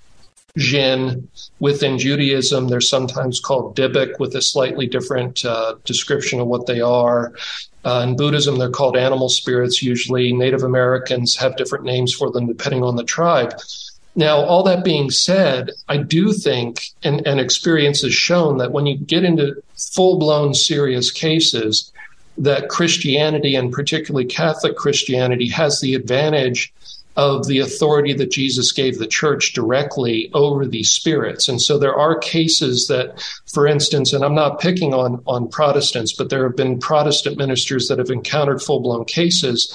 jinn. 0.58 1.28
Within 1.60 1.98
Judaism, 1.98 2.68
they're 2.68 2.82
sometimes 2.82 3.40
called 3.40 3.76
dybbuk 3.76 4.20
with 4.20 4.36
a 4.36 4.42
slightly 4.42 4.88
different 4.88 5.44
uh, 5.46 5.76
description 5.86 6.40
of 6.40 6.48
what 6.48 6.68
they 6.68 6.82
are. 6.82 7.34
Uh, 7.86 8.06
in 8.08 8.16
Buddhism, 8.16 8.58
they're 8.58 8.70
called 8.70 8.96
animal 8.96 9.30
spirits. 9.30 9.82
Usually, 9.82 10.32
Native 10.32 10.64
Americans 10.64 11.36
have 11.38 11.58
different 11.58 11.86
names 11.86 12.14
for 12.14 12.32
them 12.32 12.48
depending 12.48 12.84
on 12.84 12.96
the 12.96 13.04
tribe. 13.04 13.54
Now, 14.16 14.38
all 14.38 14.64
that 14.64 14.84
being 14.84 15.10
said, 15.10 15.72
I 15.90 15.98
do 15.98 16.34
think, 16.34 16.84
and, 17.04 17.26
and 17.26 17.40
experience 17.40 18.04
has 18.04 18.14
shown 18.14 18.58
that 18.60 18.72
when 18.72 18.86
you 18.86 18.96
get 18.98 19.24
into 19.24 19.62
full 19.76 20.20
blown 20.20 20.54
serious 20.54 21.12
cases, 21.12 21.92
that 22.38 22.70
Christianity 22.70 23.56
and 23.56 23.72
particularly 23.72 24.26
Catholic 24.26 24.76
Christianity 24.76 25.50
has 25.50 25.82
the 25.82 25.96
advantage 25.96 26.74
of 27.16 27.48
the 27.48 27.60
authority 27.60 28.14
that 28.14 28.32
Jesus 28.32 28.72
gave 28.72 28.98
the 28.98 29.08
church 29.08 29.54
directly 29.54 30.32
over 30.34 30.66
these 30.66 30.90
spirits. 30.90 31.48
And 31.48 31.62
so 31.62 31.78
there 31.78 31.96
are 31.96 32.18
cases 32.18 32.88
that, 32.88 33.22
for 33.52 33.68
instance, 33.68 34.14
and 34.14 34.24
I'm 34.24 34.36
not 34.36 34.60
picking 34.60 34.94
on, 34.94 35.22
on 35.28 35.48
Protestants, 35.48 36.14
but 36.14 36.30
there 36.30 36.44
have 36.44 36.56
been 36.56 36.80
Protestant 36.80 37.38
ministers 37.38 37.88
that 37.88 38.00
have 38.00 38.10
encountered 38.10 38.62
full 38.62 38.80
blown 38.80 39.06
cases. 39.06 39.74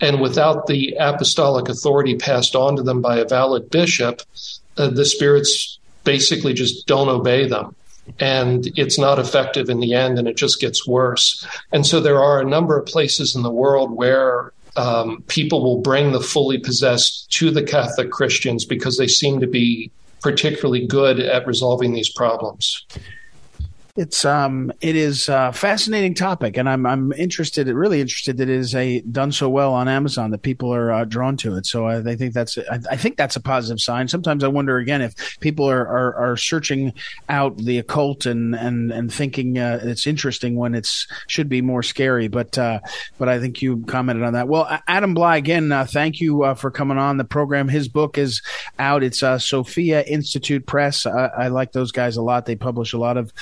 And 0.00 0.20
without 0.20 0.66
the 0.66 0.96
apostolic 0.98 1.68
authority 1.68 2.16
passed 2.16 2.54
on 2.54 2.76
to 2.76 2.82
them 2.82 3.02
by 3.02 3.18
a 3.18 3.28
valid 3.28 3.68
bishop, 3.68 4.22
uh, 4.76 4.88
the 4.88 5.04
spirits 5.04 5.78
basically 6.04 6.54
just 6.54 6.86
don't 6.86 7.08
obey 7.08 7.46
them 7.46 7.74
and 8.20 8.68
it's 8.78 8.98
not 8.98 9.18
effective 9.18 9.68
in 9.68 9.80
the 9.80 9.94
end 9.94 10.18
and 10.18 10.28
it 10.28 10.36
just 10.36 10.60
gets 10.60 10.86
worse. 10.86 11.46
And 11.72 11.86
so 11.86 12.00
there 12.00 12.20
are 12.22 12.40
a 12.40 12.48
number 12.48 12.78
of 12.78 12.86
places 12.86 13.36
in 13.36 13.42
the 13.42 13.50
world 13.50 13.92
where 13.92 14.52
um, 14.76 15.22
people 15.28 15.62
will 15.62 15.80
bring 15.80 16.12
the 16.12 16.20
fully 16.20 16.58
possessed 16.58 17.30
to 17.32 17.50
the 17.50 17.62
Catholic 17.62 18.10
Christians 18.10 18.64
because 18.64 18.96
they 18.96 19.06
seem 19.06 19.40
to 19.40 19.46
be 19.46 19.90
particularly 20.20 20.86
good 20.86 21.20
at 21.20 21.46
resolving 21.46 21.92
these 21.92 22.12
problems. 22.12 22.84
It's 23.98 24.24
um, 24.24 24.72
it 24.80 24.94
is 24.94 25.28
a 25.28 25.52
fascinating 25.52 26.14
topic, 26.14 26.56
and 26.56 26.68
I'm 26.68 26.86
I'm 26.86 27.12
interested, 27.14 27.66
really 27.66 28.00
interested 28.00 28.36
that 28.36 28.48
it 28.48 28.54
is 28.56 28.72
a 28.76 29.00
done 29.00 29.32
so 29.32 29.48
well 29.48 29.74
on 29.74 29.88
Amazon 29.88 30.30
that 30.30 30.42
people 30.42 30.72
are 30.72 30.92
uh, 30.92 31.04
drawn 31.04 31.36
to 31.38 31.56
it. 31.56 31.66
So 31.66 31.88
I, 31.88 31.96
I 31.96 32.14
think 32.14 32.32
that's 32.32 32.56
I, 32.58 32.78
I, 32.92 32.96
think 32.96 33.16
that's 33.16 33.34
a 33.34 33.40
positive 33.40 33.80
sign. 33.80 34.06
Sometimes 34.06 34.44
I 34.44 34.48
wonder 34.48 34.78
again 34.78 35.02
if 35.02 35.40
people 35.40 35.68
are 35.68 35.84
are, 35.88 36.14
are 36.14 36.36
searching 36.36 36.92
out 37.28 37.56
the 37.56 37.78
occult 37.78 38.24
and 38.24 38.54
and 38.54 38.92
and 38.92 39.12
thinking 39.12 39.58
uh, 39.58 39.80
it's 39.82 40.06
interesting 40.06 40.54
when 40.54 40.76
it's 40.76 41.08
should 41.26 41.48
be 41.48 41.60
more 41.60 41.82
scary. 41.82 42.28
But 42.28 42.56
uh, 42.56 42.78
but 43.18 43.28
I 43.28 43.40
think 43.40 43.62
you 43.62 43.84
commented 43.86 44.22
on 44.22 44.34
that. 44.34 44.46
Well, 44.46 44.78
Adam 44.86 45.12
Blai 45.12 45.38
again, 45.38 45.72
uh, 45.72 45.84
thank 45.84 46.20
you 46.20 46.44
uh, 46.44 46.54
for 46.54 46.70
coming 46.70 46.98
on 46.98 47.16
the 47.16 47.24
program. 47.24 47.66
His 47.66 47.88
book 47.88 48.16
is 48.16 48.42
out. 48.78 49.02
It's 49.02 49.24
uh, 49.24 49.40
Sophia 49.40 50.02
Institute 50.02 50.66
Press. 50.66 51.04
I, 51.04 51.30
I, 51.36 51.48
like 51.48 51.72
those 51.72 51.90
guys 51.90 52.16
a 52.16 52.22
lot. 52.22 52.46
They 52.46 52.54
publish 52.54 52.92
a 52.92 52.98
lot 52.98 53.16
of 53.16 53.32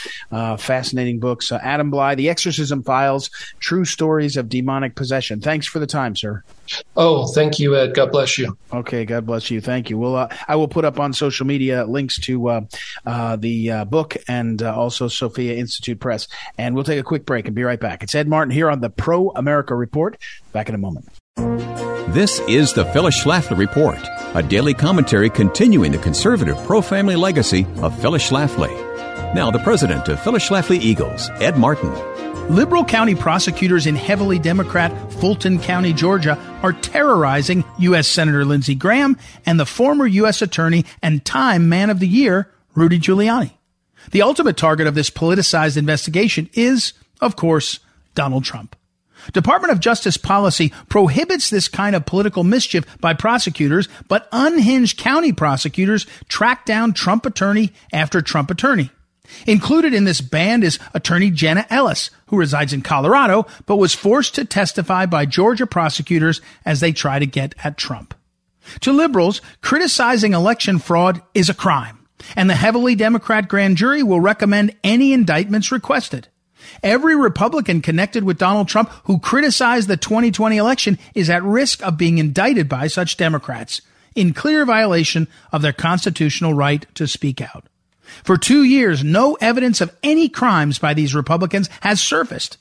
uh, 0.47 0.57
fascinating 0.57 1.19
books. 1.19 1.51
Uh, 1.51 1.59
Adam 1.63 1.91
Blai, 1.91 2.17
The 2.17 2.29
Exorcism 2.29 2.83
Files, 2.83 3.31
True 3.59 3.85
Stories 3.85 4.37
of 4.37 4.49
Demonic 4.49 4.95
Possession. 4.95 5.41
Thanks 5.41 5.67
for 5.67 5.79
the 5.79 5.87
time, 5.87 6.17
sir. 6.17 6.43
Oh, 6.97 7.27
thank 7.33 7.59
you, 7.59 7.77
Ed. 7.77 7.95
God 7.95 8.13
bless 8.13 8.39
you. 8.39 8.57
Okay, 8.73 9.05
God 9.05 9.27
bless 9.27 9.51
you. 9.51 9.61
Thank 9.61 9.91
you. 9.91 9.99
Well, 9.99 10.17
uh, 10.17 10.29
I 10.49 10.57
will 10.57 10.69
put 10.69 10.85
up 10.85 10.99
on 10.99 11.13
social 11.13 11.47
media 11.47 11.85
links 11.85 12.19
to 12.21 12.49
uh, 12.49 12.61
uh, 13.05 13.37
the 13.37 13.71
uh, 13.71 13.85
book 13.85 14.17
and 14.29 14.63
uh, 14.63 14.75
also 14.75 15.09
Sophia 15.09 15.55
Institute 15.55 16.01
Press. 16.01 16.29
And 16.59 16.75
we'll 16.75 16.85
take 16.85 16.99
a 16.99 17.05
quick 17.05 17.25
break 17.27 17.47
and 17.47 17.55
be 17.55 17.63
right 17.63 17.81
back. 17.81 18.03
It's 18.03 18.15
Ed 18.15 18.29
Martin 18.29 18.53
here 18.53 18.71
on 18.71 18.81
the 18.81 18.91
Pro 18.91 19.31
America 19.31 19.75
Report. 19.75 20.17
Back 20.53 20.69
in 20.69 20.75
a 20.75 20.79
moment. 20.79 21.09
This 22.09 22.41
is 22.49 22.73
the 22.73 22.85
Phyllis 22.87 23.23
Schlafly 23.23 23.59
Report, 23.59 23.99
a 24.35 24.43
daily 24.43 24.73
commentary 24.75 25.29
continuing 25.29 25.93
the 25.93 25.99
conservative 25.99 26.57
pro 26.65 26.81
family 26.81 27.17
legacy 27.17 27.67
of 27.83 27.99
Phyllis 28.01 28.31
Schlafly. 28.31 28.96
Now, 29.35 29.51
the 29.51 29.59
president 29.59 30.09
of 30.09 30.21
Phyllis 30.21 30.49
Schlafly 30.49 30.81
Eagles, 30.81 31.29
Ed 31.41 31.59
Martin. 31.59 31.93
Liberal 32.55 32.85
county 32.85 33.15
prosecutors 33.15 33.87
in 33.87 33.97
heavily 33.97 34.39
Democrat 34.39 35.12
Fulton 35.15 35.59
County, 35.59 35.93
Georgia, 35.93 36.39
are 36.62 36.73
terrorizing 36.73 37.65
U.S. 37.81 38.07
Senator 38.07 38.45
Lindsey 38.45 38.75
Graham 38.75 39.17
and 39.45 39.59
the 39.59 39.67
former 39.67 40.07
U.S. 40.07 40.43
Attorney 40.43 40.85
and 41.03 41.25
Time 41.25 41.69
Man 41.69 41.91
of 41.91 41.99
the 41.99 42.07
Year, 42.07 42.51
Rudy 42.75 42.99
Giuliani. 43.01 43.51
The 44.12 44.23
ultimate 44.23 44.57
target 44.57 44.87
of 44.87 44.95
this 44.95 45.11
politicized 45.11 45.77
investigation 45.77 46.49
is, 46.55 46.93
of 47.21 47.35
course, 47.35 47.81
Donald 48.15 48.45
Trump. 48.45 48.77
Department 49.33 49.73
of 49.73 49.81
Justice 49.81 50.17
policy 50.17 50.73
prohibits 50.89 51.51
this 51.51 51.69
kind 51.69 51.97
of 51.97 52.07
political 52.07 52.45
mischief 52.45 52.85
by 53.01 53.12
prosecutors, 53.12 53.89
but 54.09 54.29
unhinged 54.31 54.99
county 54.99 55.33
prosecutors 55.33 56.07
track 56.29 56.65
down 56.65 56.93
Trump 56.93 57.27
attorney 57.27 57.73
after 57.93 58.23
Trump 58.23 58.51
attorney. 58.51 58.91
Included 59.47 59.95
in 59.95 60.05
this 60.05 60.21
band 60.21 60.65
is 60.65 60.79
attorney 60.95 61.31
Jenna 61.31 61.67
Ellis, 61.71 62.11
who 62.27 62.37
resides 62.37 62.73
in 62.73 62.83
Colorado, 62.83 63.47
but 63.67 63.77
was 63.77 63.95
forced 63.95 64.35
to 64.35 64.45
testify 64.45 65.07
by 65.07 65.27
Georgia 65.27 65.67
prosecutors 65.67 66.41
as 66.65 66.81
they 66.81 66.93
try 66.93 67.19
to 67.19 67.27
get 67.27 67.55
at 67.65 67.77
Trump. 67.77 68.15
To 68.81 68.93
liberals, 68.93 69.41
criticizing 69.62 70.33
election 70.33 70.79
fraud 70.79 71.23
is 71.35 71.49
a 71.49 71.55
crime, 71.55 72.07
and 72.35 72.51
the 72.51 72.55
heavily 72.55 72.95
Democrat 72.95 73.49
grand 73.49 73.77
jury 73.77 74.03
will 74.03 74.21
recommend 74.21 74.75
any 74.83 75.12
indictments 75.12 75.71
requested. 75.71 76.29
Every 76.83 77.15
Republican 77.15 77.81
connected 77.81 78.25
with 78.25 78.39
Donald 78.39 78.69
Trump 78.69 78.91
who 79.05 79.21
criticized 79.21 79.89
the 79.89 79.97
2020 79.97 80.57
election 80.57 80.99
is 81.15 81.31
at 81.31 81.43
risk 81.45 81.83
of 81.83 81.97
being 81.97 82.19
indicted 82.19 82.69
by 82.69 82.89
such 82.89 83.17
Democrats 83.17 83.83
in 84.15 84.33
clear 84.33 84.65
violation 84.65 85.29
of 85.53 85.62
their 85.62 85.73
constitutional 85.73 86.55
right 86.55 86.87
to 86.95 87.07
speak 87.07 87.41
out. 87.41 87.67
For 88.25 88.37
two 88.37 88.62
years, 88.62 89.05
no 89.05 89.35
evidence 89.40 89.81
of 89.81 89.95
any 90.03 90.29
crimes 90.29 90.79
by 90.79 90.95
these 90.95 91.14
Republicans 91.14 91.69
has 91.81 92.01
surfaced. 92.01 92.59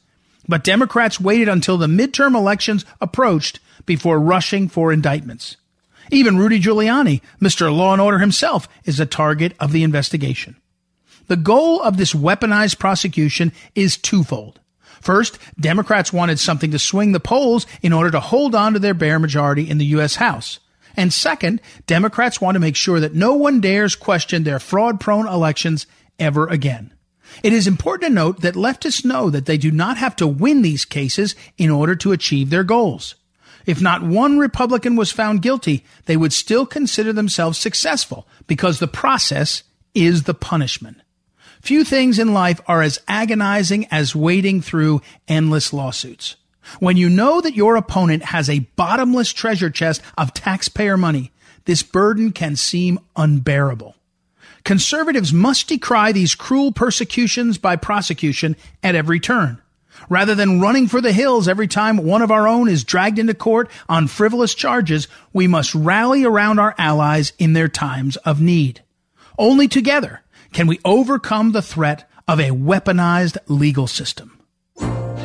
But 0.47 0.63
Democrats 0.63 1.19
waited 1.19 1.49
until 1.49 1.77
the 1.77 1.87
midterm 1.87 2.35
elections 2.35 2.85
approached 3.01 3.59
before 3.85 4.19
rushing 4.19 4.69
for 4.69 4.91
indictments. 4.91 5.57
Even 6.11 6.37
Rudy 6.37 6.59
Giuliani, 6.59 7.21
Mr. 7.41 7.75
Law 7.75 7.93
and 7.93 8.01
Order 8.01 8.19
himself, 8.19 8.67
is 8.83 8.99
a 8.99 9.05
target 9.05 9.55
of 9.59 9.71
the 9.71 9.83
investigation. 9.83 10.55
The 11.27 11.35
goal 11.35 11.81
of 11.81 11.97
this 11.97 12.13
weaponized 12.13 12.77
prosecution 12.77 13.51
is 13.73 13.97
twofold. 13.97 14.59
First, 15.01 15.39
Democrats 15.59 16.13
wanted 16.13 16.39
something 16.39 16.71
to 16.71 16.79
swing 16.79 17.11
the 17.11 17.19
polls 17.19 17.65
in 17.81 17.93
order 17.93 18.11
to 18.11 18.19
hold 18.19 18.55
on 18.55 18.73
to 18.73 18.79
their 18.79 18.93
bare 18.93 19.19
majority 19.19 19.69
in 19.69 19.77
the 19.77 19.85
U.S. 19.87 20.15
House. 20.15 20.59
And 20.97 21.13
second, 21.13 21.61
Democrats 21.87 22.39
want 22.39 22.55
to 22.55 22.59
make 22.59 22.75
sure 22.75 22.99
that 22.99 23.13
no 23.13 23.33
one 23.33 23.61
dares 23.61 23.95
question 23.95 24.43
their 24.43 24.59
fraud 24.59 24.99
prone 24.99 25.27
elections 25.27 25.87
ever 26.19 26.47
again. 26.47 26.93
It 27.43 27.53
is 27.53 27.67
important 27.67 28.09
to 28.09 28.13
note 28.13 28.41
that 28.41 28.55
leftists 28.55 29.03
know 29.03 29.29
that 29.29 29.45
they 29.45 29.57
do 29.57 29.71
not 29.71 29.97
have 29.97 30.15
to 30.17 30.27
win 30.27 30.61
these 30.61 30.85
cases 30.85 31.35
in 31.57 31.69
order 31.69 31.95
to 31.95 32.11
achieve 32.11 32.49
their 32.49 32.63
goals. 32.63 33.15
If 33.65 33.81
not 33.81 34.03
one 34.03 34.37
Republican 34.37 34.95
was 34.95 35.11
found 35.11 35.41
guilty, 35.41 35.83
they 36.05 36.15
would 36.15 36.33
still 36.33 36.65
consider 36.65 37.11
themselves 37.11 37.57
successful 37.57 38.27
because 38.47 38.79
the 38.79 38.87
process 38.87 39.63
is 39.93 40.23
the 40.23 40.33
punishment. 40.33 40.97
Few 41.61 41.83
things 41.83 42.19
in 42.19 42.33
life 42.33 42.61
are 42.67 42.83
as 42.83 43.01
agonizing 43.07 43.87
as 43.89 44.15
wading 44.15 44.61
through 44.61 45.01
endless 45.27 45.73
lawsuits. 45.73 46.35
When 46.79 46.97
you 46.97 47.09
know 47.09 47.41
that 47.41 47.55
your 47.55 47.75
opponent 47.75 48.23
has 48.23 48.49
a 48.49 48.59
bottomless 48.75 49.33
treasure 49.33 49.69
chest 49.69 50.01
of 50.17 50.33
taxpayer 50.33 50.97
money, 50.97 51.31
this 51.65 51.83
burden 51.83 52.31
can 52.31 52.55
seem 52.55 52.99
unbearable. 53.15 53.95
Conservatives 54.63 55.31
must 55.31 55.67
decry 55.67 56.11
these 56.11 56.33
cruel 56.33 56.71
persecutions 56.71 57.57
by 57.57 57.75
prosecution 57.75 58.55
at 58.81 58.95
every 58.95 59.19
turn. 59.19 59.61
Rather 60.09 60.35
than 60.35 60.59
running 60.59 60.87
for 60.87 61.01
the 61.01 61.13
hills 61.13 61.47
every 61.47 61.67
time 61.67 61.97
one 61.97 62.21
of 62.21 62.31
our 62.31 62.47
own 62.47 62.67
is 62.67 62.83
dragged 62.83 63.19
into 63.19 63.33
court 63.33 63.69
on 63.87 64.07
frivolous 64.07 64.53
charges, 64.53 65.07
we 65.33 65.47
must 65.47 65.73
rally 65.73 66.23
around 66.23 66.59
our 66.59 66.75
allies 66.77 67.31
in 67.37 67.53
their 67.53 67.67
times 67.67 68.17
of 68.17 68.41
need. 68.41 68.81
Only 69.37 69.67
together 69.67 70.21
can 70.51 70.67
we 70.67 70.79
overcome 70.83 71.51
the 71.51 71.61
threat 71.61 72.09
of 72.27 72.39
a 72.39 72.49
weaponized 72.49 73.37
legal 73.47 73.87
system. 73.87 74.34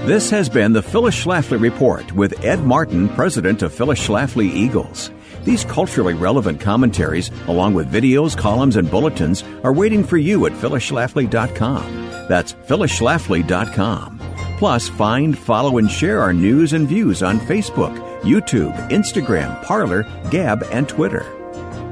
This 0.07 0.31
has 0.31 0.49
been 0.49 0.73
the 0.73 0.83
Phyllis 0.83 1.15
Schlafly 1.15 1.61
Report 1.61 2.11
with 2.13 2.43
Ed 2.43 2.65
Martin, 2.65 3.09
president 3.11 3.61
of 3.63 3.73
Phyllis 3.73 4.01
Schlafly 4.01 4.47
Eagles. 4.47 5.11
These 5.45 5.67
culturally 5.67 6.15
relevant 6.15 6.59
commentaries, 6.59 7.31
along 7.49 7.75
with 7.75 7.93
videos, 7.93 8.37
columns, 8.37 8.77
and 8.77 8.91
bulletins, 8.91 9.45
are 9.63 9.75
waiting 9.75 10.03
for 10.03 10.17
you 10.17 10.47
at 10.47 10.53
phyllisschlafly.com. 10.53 12.09
That's 12.29 12.55
phyllisschlafly.com. 12.55 14.21
Plus, 14.57 14.89
find, 14.89 15.39
follow, 15.39 15.77
and 15.77 15.91
share 15.91 16.21
our 16.21 16.33
news 16.33 16.73
and 16.73 16.89
views 16.89 17.23
on 17.23 17.39
Facebook, 17.41 17.95
YouTube, 18.23 18.75
Instagram, 18.89 19.63
Parler, 19.65 20.05
Gab, 20.31 20.65
and 20.73 20.89
Twitter. 20.89 21.25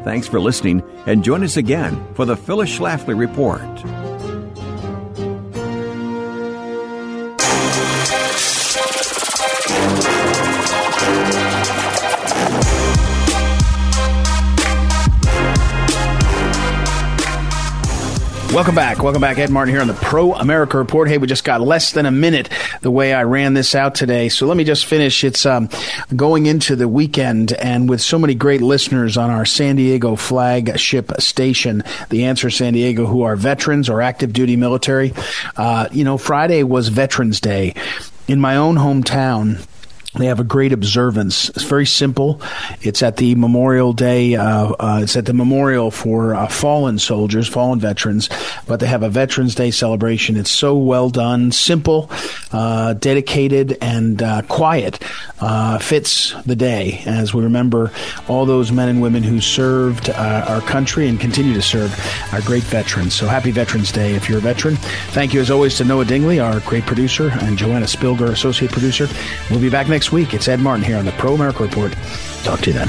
Thanks 0.03 0.27
for 0.27 0.41
listening, 0.41 0.83
and 1.07 1.23
join 1.23 1.45
us 1.45 1.59
again 1.59 2.03
for 2.15 2.25
the 2.25 2.37
Phyllis 2.37 2.77
Schlafly 2.77 3.17
Report. 3.19 4.08
Welcome 18.53 18.75
back. 18.75 19.03
Welcome 19.03 19.21
back. 19.21 19.39
Ed 19.39 19.51
Martin 19.51 19.75
here 19.75 19.83
on 19.83 19.89
the 19.89 19.95
Pro 19.95 20.33
America 20.33 20.79
Report. 20.79 21.07
Hey, 21.09 21.19
we 21.19 21.27
just 21.27 21.45
got 21.45 21.61
less 21.61 21.93
than 21.93 22.07
a 22.07 22.11
minute 22.11 22.49
the 22.81 22.91
way 22.91 23.13
I 23.13 23.25
ran 23.25 23.53
this 23.53 23.75
out 23.75 23.95
today. 23.95 24.31
So 24.31 24.47
let 24.47 24.57
me 24.57 24.65
just 24.65 24.87
finish. 24.87 25.23
It's 25.23 25.45
um, 25.45 25.69
going 26.17 26.47
into 26.47 26.75
the 26.75 26.89
weekend 26.89 27.53
and 27.53 27.91
with 27.91 28.01
so 28.01 28.19
many 28.19 28.35
great 28.35 28.63
listeners 28.63 29.19
on 29.19 29.29
our 29.29 29.45
San 29.45 29.77
Diego 29.77 30.17
flagship 30.17 31.13
station, 31.21 31.85
The 32.09 32.25
Answer 32.25 32.49
San 32.49 32.73
Diego, 32.73 33.07
who 33.07 33.23
are 33.23 33.37
veterans 33.37 33.89
or 33.91 34.01
active 34.01 34.33
duty 34.33 34.57
military. 34.57 35.13
Uh, 35.57 35.89
you 35.93 36.03
know, 36.03 36.17
Friday 36.17 36.63
was 36.63 36.89
Veterans 36.89 37.41
Day. 37.41 37.75
In 38.29 38.41
my 38.41 38.57
own 38.57 38.77
hometown, 38.77 39.65
they 40.15 40.27
have 40.27 40.41
a 40.41 40.45
great 40.45 40.73
observance. 40.73 41.51
It's 41.51 41.65
very 41.65 41.85
simple. 41.85 42.41
It's 42.81 43.03
at 43.03 43.19
the 43.19 43.35
Memorial 43.35 43.93
Day. 43.93 44.37
Uh, 44.37 44.73
uh, 44.81 45.01
it's 45.03 45.17
at 45.17 45.27
the 45.27 45.35
memorial 45.35 45.91
for 45.91 46.35
uh, 46.35 46.49
fallen 46.49 46.99
soldiers, 46.99 47.47
fallen 47.47 47.79
veterans. 47.79 48.31
But 48.67 48.81
they 48.81 48.87
have 48.87 49.03
a 49.03 49.11
Veterans 49.11 49.55
Day 49.55 49.71
celebration. 49.71 50.39
It's 50.39 50.51
so 50.51 50.77
well 50.79 51.11
done, 51.11 51.53
simple, 51.53 52.11
uh, 52.53 52.95
dedicated, 52.95 53.77
and 53.83 54.23
uh, 54.23 54.43
quiet. 54.49 54.99
Uh, 55.41 55.79
fits 55.79 56.35
the 56.47 56.57
day 56.57 57.01
as 57.07 57.33
we 57.33 57.45
remember 57.45 57.93
all 58.27 58.45
those 58.45 58.73
men 58.73 58.89
and 58.89 59.01
women 59.01 59.23
who 59.23 59.41
served 59.41 60.11
our 60.11 60.61
country 60.63 61.07
and 61.07 61.21
continue 61.21 61.55
to 61.55 61.63
serve 61.63 61.95
our 62.33 62.41
great 62.41 62.65
veterans. 62.65 63.15
So 63.15 63.29
happy 63.29 63.53
Veterans 63.53 63.93
Day 63.93 64.15
if 64.15 64.29
you're 64.29 64.39
a 64.39 64.41
veteran. 64.41 64.77
Thank 65.13 65.33
you 65.33 65.41
as 65.41 65.51
always 65.51 65.77
to 65.77 65.85
Noah 65.85 66.07
Dingley, 66.07 66.41
our 66.41 66.59
great 66.61 66.87
producer, 66.87 67.31
and 67.43 67.57
Joanna 67.57 67.87
Spilger, 67.87 68.31
associate 68.31 68.73
producer. 68.73 69.07
We'll 69.49 69.61
be 69.61 69.71
back 69.71 69.89
next 69.89 70.08
next 70.09 70.13
week. 70.13 70.33
It's 70.33 70.49
Ed 70.49 70.61
Martin 70.61 70.85
here 70.85 70.97
on 70.97 71.05
the 71.05 71.13
Pro 71.13 71.35
America 71.35 71.63
Report. 71.63 71.93
Talk 72.43 72.61
to 72.61 72.71
you 72.71 72.73
then. 72.73 72.89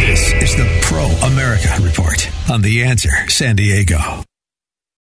This 0.00 0.32
is 0.42 0.56
the 0.56 0.80
Pro 0.82 1.06
America 1.28 1.68
Report 1.80 2.28
on 2.50 2.60
The 2.60 2.84
Answer 2.84 3.30
San 3.30 3.56
Diego. 3.56 4.24